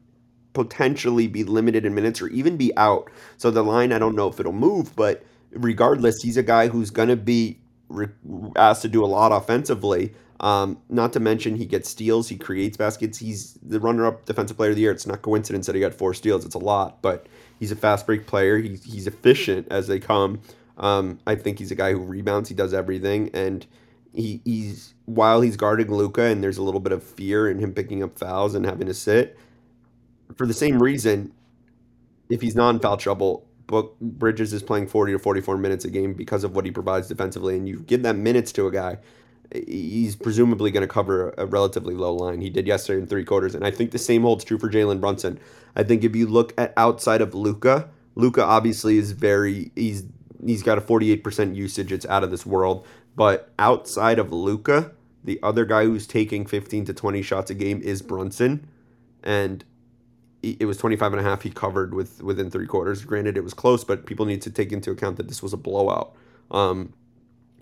[0.54, 3.10] potentially be limited in minutes or even be out.
[3.38, 6.90] So the line, I don't know if it'll move, but regardless, he's a guy who's
[6.90, 8.08] going to be re-
[8.56, 10.14] asked to do a lot offensively.
[10.40, 13.18] Um, not to mention he gets steals, he creates baskets.
[13.18, 14.90] He's the runner-up defensive player of the year.
[14.90, 16.44] It's not coincidence that he got four steals.
[16.44, 17.26] It's a lot, but
[17.60, 18.58] he's a fast break player.
[18.58, 20.40] He's he's efficient as they come.
[20.76, 22.48] Um, I think he's a guy who rebounds.
[22.48, 23.64] He does everything, and
[24.12, 27.72] he, he's while he's guarding Luka, and there's a little bit of fear in him
[27.72, 29.38] picking up fouls and having to sit.
[30.36, 31.32] For the same reason,
[32.28, 35.90] if he's not in foul trouble, Book Bridges is playing 40 to 44 minutes a
[35.90, 38.98] game because of what he provides defensively, and you give that minutes to a guy,
[39.54, 42.40] he's presumably going to cover a relatively low line.
[42.40, 45.00] He did yesterday in three quarters, and I think the same holds true for Jalen
[45.00, 45.38] Brunson.
[45.76, 50.04] I think if you look at outside of Luka, Luka obviously is very he's
[50.44, 51.92] he's got a 48% usage.
[51.92, 52.86] It's out of this world.
[53.16, 54.92] But outside of Luka,
[55.22, 58.68] the other guy who's taking 15 to 20 shots a game is Brunson,
[59.22, 59.64] and
[60.42, 63.04] it was 25 and a half he covered with within three quarters.
[63.04, 65.56] Granted, it was close, but people need to take into account that this was a
[65.56, 66.14] blowout.
[66.50, 66.92] Um,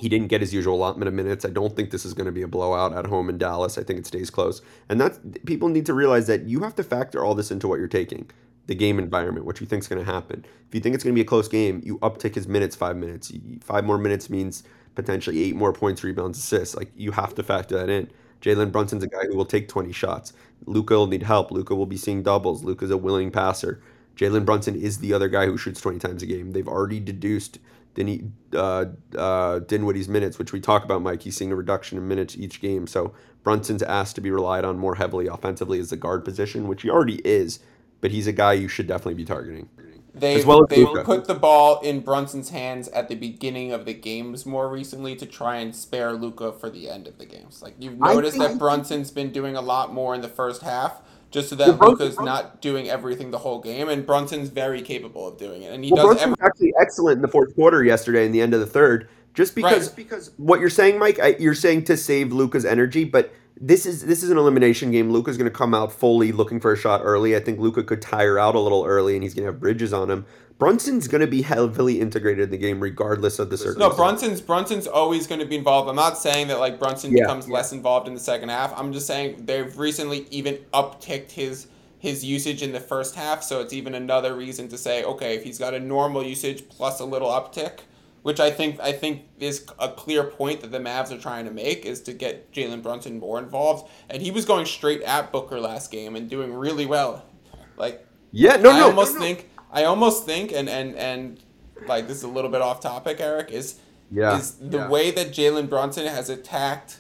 [0.03, 1.45] he didn't get his usual allotment of minutes.
[1.45, 3.79] I don't think this is going to be a blowout at home in Dallas.
[3.79, 4.61] I think it stays close.
[4.89, 7.79] And that's people need to realize that you have to factor all this into what
[7.79, 8.29] you're taking.
[8.67, 10.45] The game environment, what you think is going to happen.
[10.69, 12.97] If you think it's going to be a close game, you uptick his minutes five
[12.97, 13.31] minutes.
[13.61, 14.65] Five more minutes means
[14.97, 16.75] potentially eight more points, rebounds, assists.
[16.75, 18.11] Like you have to factor that in.
[18.41, 20.33] Jalen Brunson's a guy who will take 20 shots.
[20.67, 21.53] Luka will need help.
[21.53, 22.65] Luka will be seeing doubles.
[22.65, 23.81] Luka's a willing passer.
[24.17, 26.51] Jalen Brunson is the other guy who shoots 20 times a game.
[26.51, 27.61] They've already deduced
[27.95, 28.87] Dinny, uh,
[29.17, 31.23] uh, Dinwiddie's minutes, which we talk about, Mike.
[31.23, 32.87] He's seeing a reduction in minutes each game.
[32.87, 33.13] So
[33.43, 36.91] Brunson's asked to be relied on more heavily offensively as the guard position, which he
[36.91, 37.61] already is,
[38.01, 39.69] but he's a guy you should definitely be targeting.
[40.15, 44.45] They've, well they've put the ball in Brunson's hands at the beginning of the games
[44.45, 47.63] more recently to try and spare Luka for the end of the games.
[47.63, 51.01] Like you've noticed that Brunson's been doing a lot more in the first half,
[51.33, 55.27] just so that well, Luka's not doing everything the whole game, and Brunson's very capable
[55.27, 56.19] of doing it, and he well, does.
[56.19, 59.09] Brunson's every- actually excellent in the fourth quarter yesterday, in the end of the third.
[59.35, 59.97] Just because, right.
[59.97, 64.05] because what you're saying, Mike, I, you're saying to save Luka's energy, but this is
[64.05, 65.11] this is an elimination game.
[65.11, 67.35] Luka's going to come out fully looking for a shot early.
[67.35, 69.95] I think Luka could tire out a little early, and he's going to have bridges
[69.95, 70.27] on him.
[70.63, 73.91] Brunson's going to be heavily integrated in the game regardless of the circumstances.
[73.91, 75.89] No, Brunson's Brunson's always going to be involved.
[75.89, 78.73] I'm not saying that like Brunson yeah, becomes less involved in the second half.
[78.79, 81.67] I'm just saying they've recently even upticked his
[81.99, 85.43] his usage in the first half, so it's even another reason to say, okay, if
[85.43, 87.81] he's got a normal usage plus a little uptick,
[88.23, 91.51] which I think I think is a clear point that the Mavs are trying to
[91.51, 95.59] make is to get Jalen Brunson more involved, and he was going straight at Booker
[95.59, 97.27] last game and doing really well.
[97.77, 99.25] Like, yeah, no, I no, almost no, no.
[99.27, 101.41] think I almost think, and and and
[101.87, 104.37] like this is a little bit off topic, Eric, is yeah.
[104.37, 104.89] is the yeah.
[104.89, 106.99] way that Jalen Brunson has attacked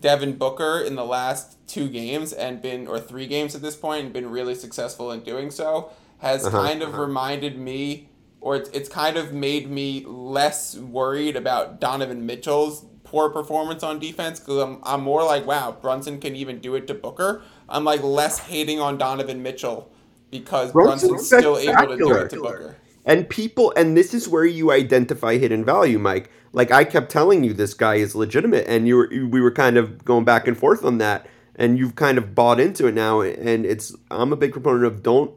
[0.00, 4.04] Devin Booker in the last two games and been or three games at this point
[4.04, 7.02] and been really successful in doing so has uh-huh, kind of uh-huh.
[7.02, 8.08] reminded me
[8.40, 13.98] or it's, it's kind of made me less worried about Donovan Mitchell's poor performance on
[13.98, 17.84] defense because I'm, I'm more like wow Brunson can even do it to Booker I'm
[17.84, 19.91] like less hating on Donovan Mitchell
[20.32, 22.76] because Brunson's, still able to do it to Booker.
[23.04, 26.30] And people, and this is where you identify hidden value, Mike.
[26.52, 29.76] Like I kept telling you, this guy is legitimate, and you were, we were kind
[29.76, 33.20] of going back and forth on that, and you've kind of bought into it now.
[33.20, 35.32] And it's, I'm a big proponent of don't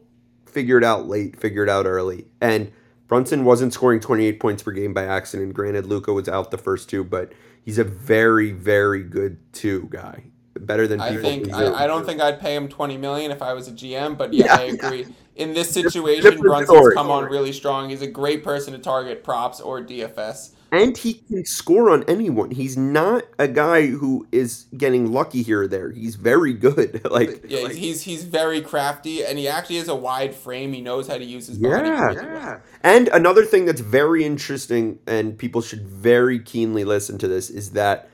[0.46, 2.26] figure it out late, figure it out early.
[2.40, 2.72] And
[3.06, 5.52] Brunson wasn't scoring 28 points per game by accident.
[5.52, 7.32] Granted, Luka was out the first two, but
[7.62, 10.24] he's a very, very good two guy
[10.60, 13.52] better than I think I, I, don't think I'd pay him twenty million if I
[13.52, 15.02] was a GM, but yeah, yeah I agree.
[15.02, 15.08] Yeah.
[15.36, 16.94] In this situation, Brunson's story.
[16.94, 17.90] come on really strong.
[17.90, 20.52] He's a great person to target props or DFS.
[20.72, 22.50] And he can score on anyone.
[22.50, 25.90] He's not a guy who is getting lucky here or there.
[25.90, 27.04] He's very good.
[27.10, 30.72] like yeah, like, he's he's very crafty, and he actually has a wide frame.
[30.72, 31.88] He knows how to use his body.
[31.88, 32.58] Yeah, yeah.
[32.82, 37.70] And another thing that's very interesting, and people should very keenly listen to this, is
[37.72, 38.10] that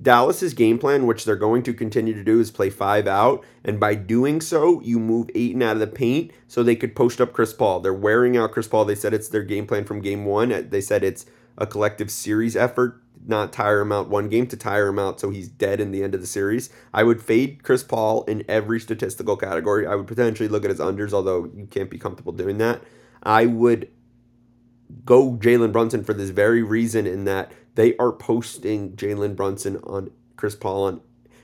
[0.00, 3.80] Dallas's game plan, which they're going to continue to do, is play five out, and
[3.80, 7.32] by doing so, you move Ayton out of the paint so they could post up
[7.32, 7.80] Chris Paul.
[7.80, 8.84] They're wearing out Chris Paul.
[8.84, 10.52] They said it's their game plan from game one.
[10.52, 11.26] Uh, they said it's
[11.56, 15.30] a collective series effort, not tire him out one game to tire him out so
[15.30, 16.70] he's dead in the end of the series.
[16.94, 19.84] I would fade Chris Paul in every statistical category.
[19.86, 22.82] I would potentially look at his unders, although you can't be comfortable doing that.
[23.24, 23.90] I would
[25.04, 30.10] go Jalen Brunson for this very reason in that they are posting Jalen Brunson on
[30.34, 31.00] Chris Paul on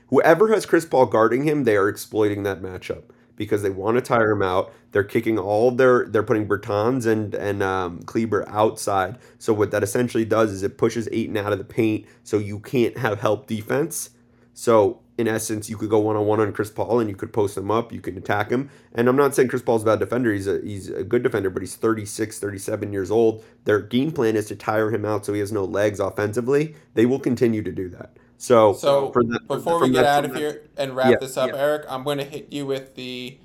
[0.07, 3.03] whoever has Chris Paul guarding him, they are exploiting that matchup
[3.37, 4.73] because they want to tire him out.
[4.91, 9.17] They're kicking all their they're putting Bertans and and um, Kleber outside.
[9.39, 12.59] So what that essentially does is it pushes Ayton out of the paint, so you
[12.59, 14.09] can't have help defense.
[14.53, 17.31] So in essence, you could go one on one on Chris Paul and you could
[17.31, 18.69] post him up, you can attack him.
[18.93, 21.49] And I'm not saying Chris Paul's a bad defender, he's a, he's a good defender,
[21.49, 23.43] but he's 36, 37 years old.
[23.63, 26.75] Their game plan is to tire him out so he has no legs offensively.
[26.95, 28.17] They will continue to do that.
[28.37, 31.51] So, so that, before we get that, out of here and wrap yeah, this up,
[31.51, 31.57] yeah.
[31.57, 33.37] Eric, I'm going to hit you with the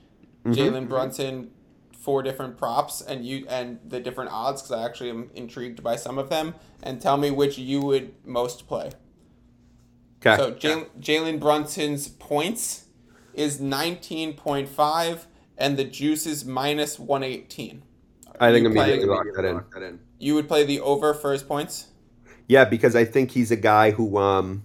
[0.45, 0.53] mm-hmm.
[0.53, 1.51] Jalen Brunson
[1.93, 5.97] four different props and you and the different odds because I actually am intrigued by
[5.97, 8.91] some of them, and tell me which you would most play.
[10.25, 10.37] Okay.
[10.37, 10.53] So
[11.01, 12.85] Jalen Brunson's points
[13.35, 15.25] is 19.5
[15.59, 17.83] and the juice is minus 118.
[18.39, 20.01] I think You play- immediately lock that in.
[20.18, 21.87] You would play the over for his points.
[22.49, 24.64] Yeah, because I think he's a guy who um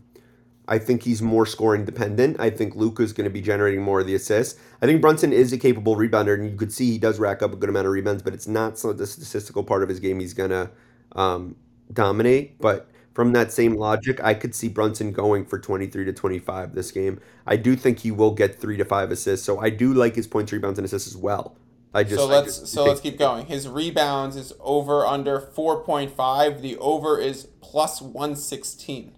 [0.68, 2.40] I think he's more scoring dependent.
[2.40, 4.60] I think Luka's going to be generating more of the assists.
[4.82, 7.54] I think Brunson is a capable rebounder, and you could see he does rack up
[7.54, 10.20] a good amount of rebounds, but it's not so the statistical part of his game
[10.20, 10.72] he's going to
[11.16, 11.56] um,
[11.94, 12.60] dominate.
[12.60, 16.92] But from that same logic, I could see Brunson going for 23 to 25 this
[16.92, 17.22] game.
[17.48, 20.28] I do think he will get three to five assists, so I do like his
[20.28, 21.56] points, rebounds, and assists as well.
[21.94, 23.46] I just so let's just so let's keep going.
[23.46, 26.62] His rebounds is over under four point five.
[26.62, 29.14] The over is plus one sixteen.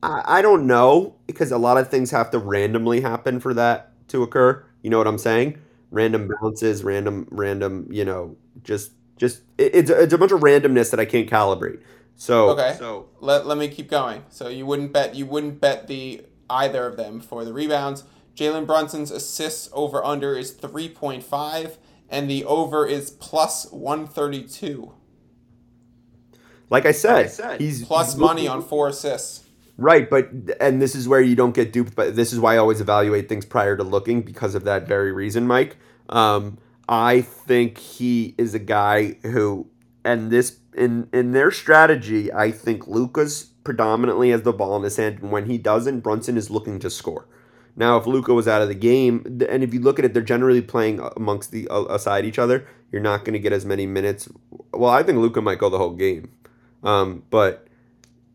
[0.00, 3.92] I, I don't know because a lot of things have to randomly happen for that
[4.08, 4.64] to occur.
[4.82, 5.58] You know what I'm saying?
[5.90, 7.88] Random bounces, random, random.
[7.90, 11.80] You know, just, just it, it's it's a bunch of randomness that I can't calibrate.
[12.22, 12.76] So Okay.
[12.78, 14.22] so Let, let me keep going.
[14.28, 18.04] So you wouldn't bet you wouldn't bet the either of them for the rebounds.
[18.36, 24.06] Jalen Brunson's assists over under is three point five, and the over is plus one
[24.06, 24.92] thirty two.
[26.70, 27.26] like I said,
[27.58, 29.40] he's Plus he's money looking- on four assists.
[29.76, 30.28] Right, but
[30.60, 31.96] and this is where you don't get duped.
[31.96, 35.10] But this is why I always evaluate things prior to looking because of that very
[35.10, 35.76] reason, Mike.
[36.08, 36.58] Um,
[36.88, 39.66] I think he is a guy who,
[40.04, 44.96] and this in in their strategy, I think Luka's predominantly has the ball in his
[44.96, 47.26] hand, and when he doesn't, Brunson is looking to score.
[47.74, 50.22] Now, if Luka was out of the game, and if you look at it, they're
[50.22, 52.66] generally playing amongst the uh, aside each other.
[52.90, 54.28] You're not going to get as many minutes.
[54.72, 56.30] Well, I think Luka might go the whole game,
[56.82, 57.66] um, but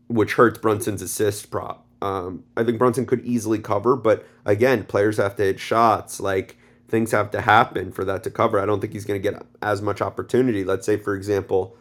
[0.08, 1.86] which hurts Brunson's assist prop.
[2.02, 6.18] Um, I think Brunson could easily cover, but again, players have to hit shots.
[6.20, 6.57] Like
[6.88, 8.58] things have to happen for that to cover.
[8.58, 10.64] I don't think he's going to get as much opportunity.
[10.64, 11.76] Let's say, for example,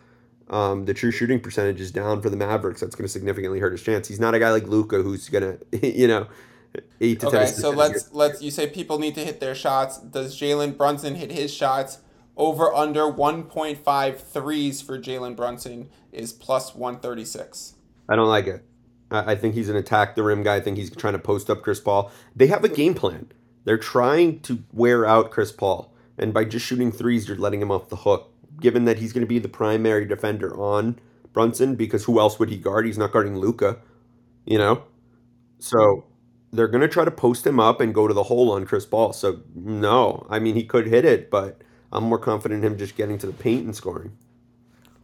[0.49, 2.81] um, the true shooting percentage is down for the Mavericks.
[2.81, 4.07] That's going to significantly hurt his chance.
[4.07, 6.27] He's not a guy like Luka who's going to, you know,
[7.01, 7.43] eight to ten.
[7.43, 9.97] Okay, so let's let's you say people need to hit their shots.
[9.97, 11.99] Does Jalen Brunson hit his shots?
[12.35, 17.73] Over under 1.5 threes for Jalen Brunson is plus 136.
[18.07, 18.63] I don't like it.
[19.09, 20.57] I, I think he's an attack the rim guy.
[20.57, 22.11] I think he's trying to post up Chris Paul.
[22.35, 23.31] They have a game plan.
[23.67, 27.69] They're trying to wear out Chris Paul, and by just shooting threes, you're letting him
[27.69, 28.31] off the hook.
[28.61, 30.97] Given that he's going to be the primary defender on
[31.33, 32.85] Brunson, because who else would he guard?
[32.85, 33.79] He's not guarding Luka,
[34.45, 34.83] you know.
[35.59, 36.05] So
[36.53, 38.85] they're going to try to post him up and go to the hole on Chris
[38.85, 39.11] Paul.
[39.11, 41.61] So no, I mean he could hit it, but
[41.91, 44.13] I'm more confident in him just getting to the paint and scoring.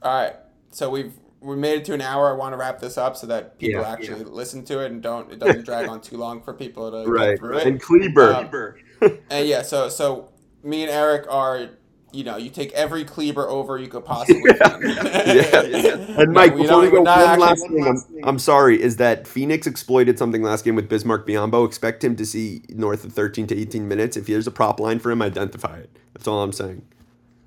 [0.02, 0.36] All right,
[0.72, 1.14] so we've
[1.44, 2.30] we made it to an hour.
[2.30, 5.02] I want to wrap this up so that people Yeah, actually listen to it and
[5.02, 7.32] don't it doesn't drag on too long for people to Right.
[7.32, 7.68] get through it.
[7.68, 8.78] And Kleber.
[9.02, 10.30] Um, And yeah, so so
[10.64, 11.70] me and Eric are
[12.14, 14.84] you know you take every Kleber over you could possibly find.
[14.84, 15.96] yeah.
[16.22, 17.86] And No, Mike, we before don't- we go, we're one last thing.
[17.88, 17.98] I'm,
[18.30, 18.82] I'm sorry.
[18.82, 21.66] Is that Phoenix exploited something last game with Bismack Biyombo?
[21.66, 24.16] Expect him to see north of 13 to 18 minutes.
[24.16, 25.90] If there's a prop line for him, identify it.
[26.14, 26.84] That's all I'm saying.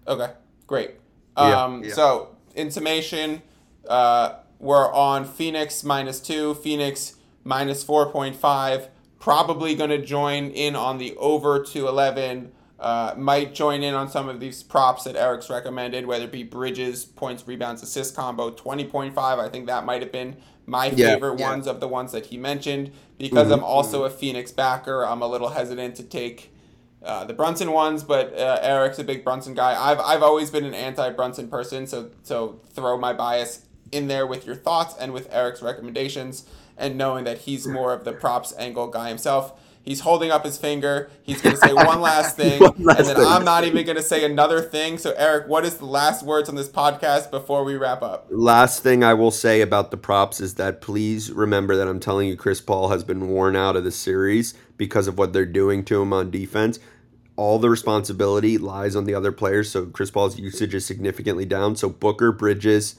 [0.09, 0.33] Okay,
[0.67, 0.91] great.
[1.39, 1.93] Yeah, Um, yeah.
[1.95, 3.43] So, in summation,
[3.89, 8.89] uh, we're on Phoenix minus two, Phoenix minus 4.5.
[9.19, 12.53] Probably going to join in on the over to 11.
[12.79, 16.43] Uh, might join in on some of these props that Eric's recommended, whether it be
[16.43, 19.39] Bridges, points, rebounds, assist combo, 20.5.
[19.41, 21.47] I think that might have been my Yeah, favorite yeah.
[21.47, 22.93] ones of the ones that he mentioned.
[23.19, 26.53] Because Mhm, I'm also a Phoenix backer, I'm a little hesitant to take
[27.05, 29.75] uh, the Brunson ones, but uh, Eric's a big Brunson guy.
[29.81, 34.27] I've, I've always been an anti Brunson person, so so throw my bias in there
[34.27, 36.45] with your thoughts and with Eric's recommendations,
[36.77, 39.59] and knowing that he's more of the props angle guy himself.
[39.87, 41.09] He's holding up his finger.
[41.23, 43.25] He's going to say one last thing, One last and then thing.
[43.25, 44.99] I'm not even going to say another thing.
[44.99, 48.27] So, Eric, what is the last words on this podcast before we wrap up?
[48.29, 52.27] Last thing I will say about the props is that please remember that I'm telling
[52.27, 55.85] you Chris Paul has been worn out of the series because of what they're doing
[55.85, 56.81] to him on defense.
[57.37, 61.77] All the responsibility lies on the other players, so Chris Paul's usage is significantly down.
[61.77, 62.97] So Booker, Bridges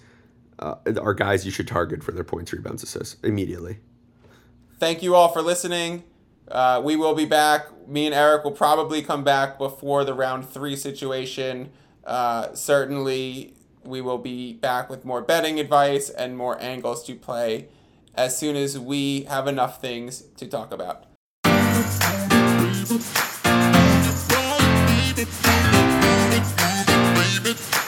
[0.59, 3.79] uh, are guys you should target for their points, rebounds, assists immediately.
[4.79, 6.03] Thank you all for listening.
[6.49, 7.87] Uh, we will be back.
[7.87, 11.71] Me and Eric will probably come back before the round three situation.
[12.05, 13.53] Uh, certainly,
[13.83, 17.67] we will be back with more betting advice and more angles to play
[18.15, 21.05] as soon as we have enough things to talk about.
[25.17, 26.39] Baby, baby,
[27.03, 27.86] baby, baby.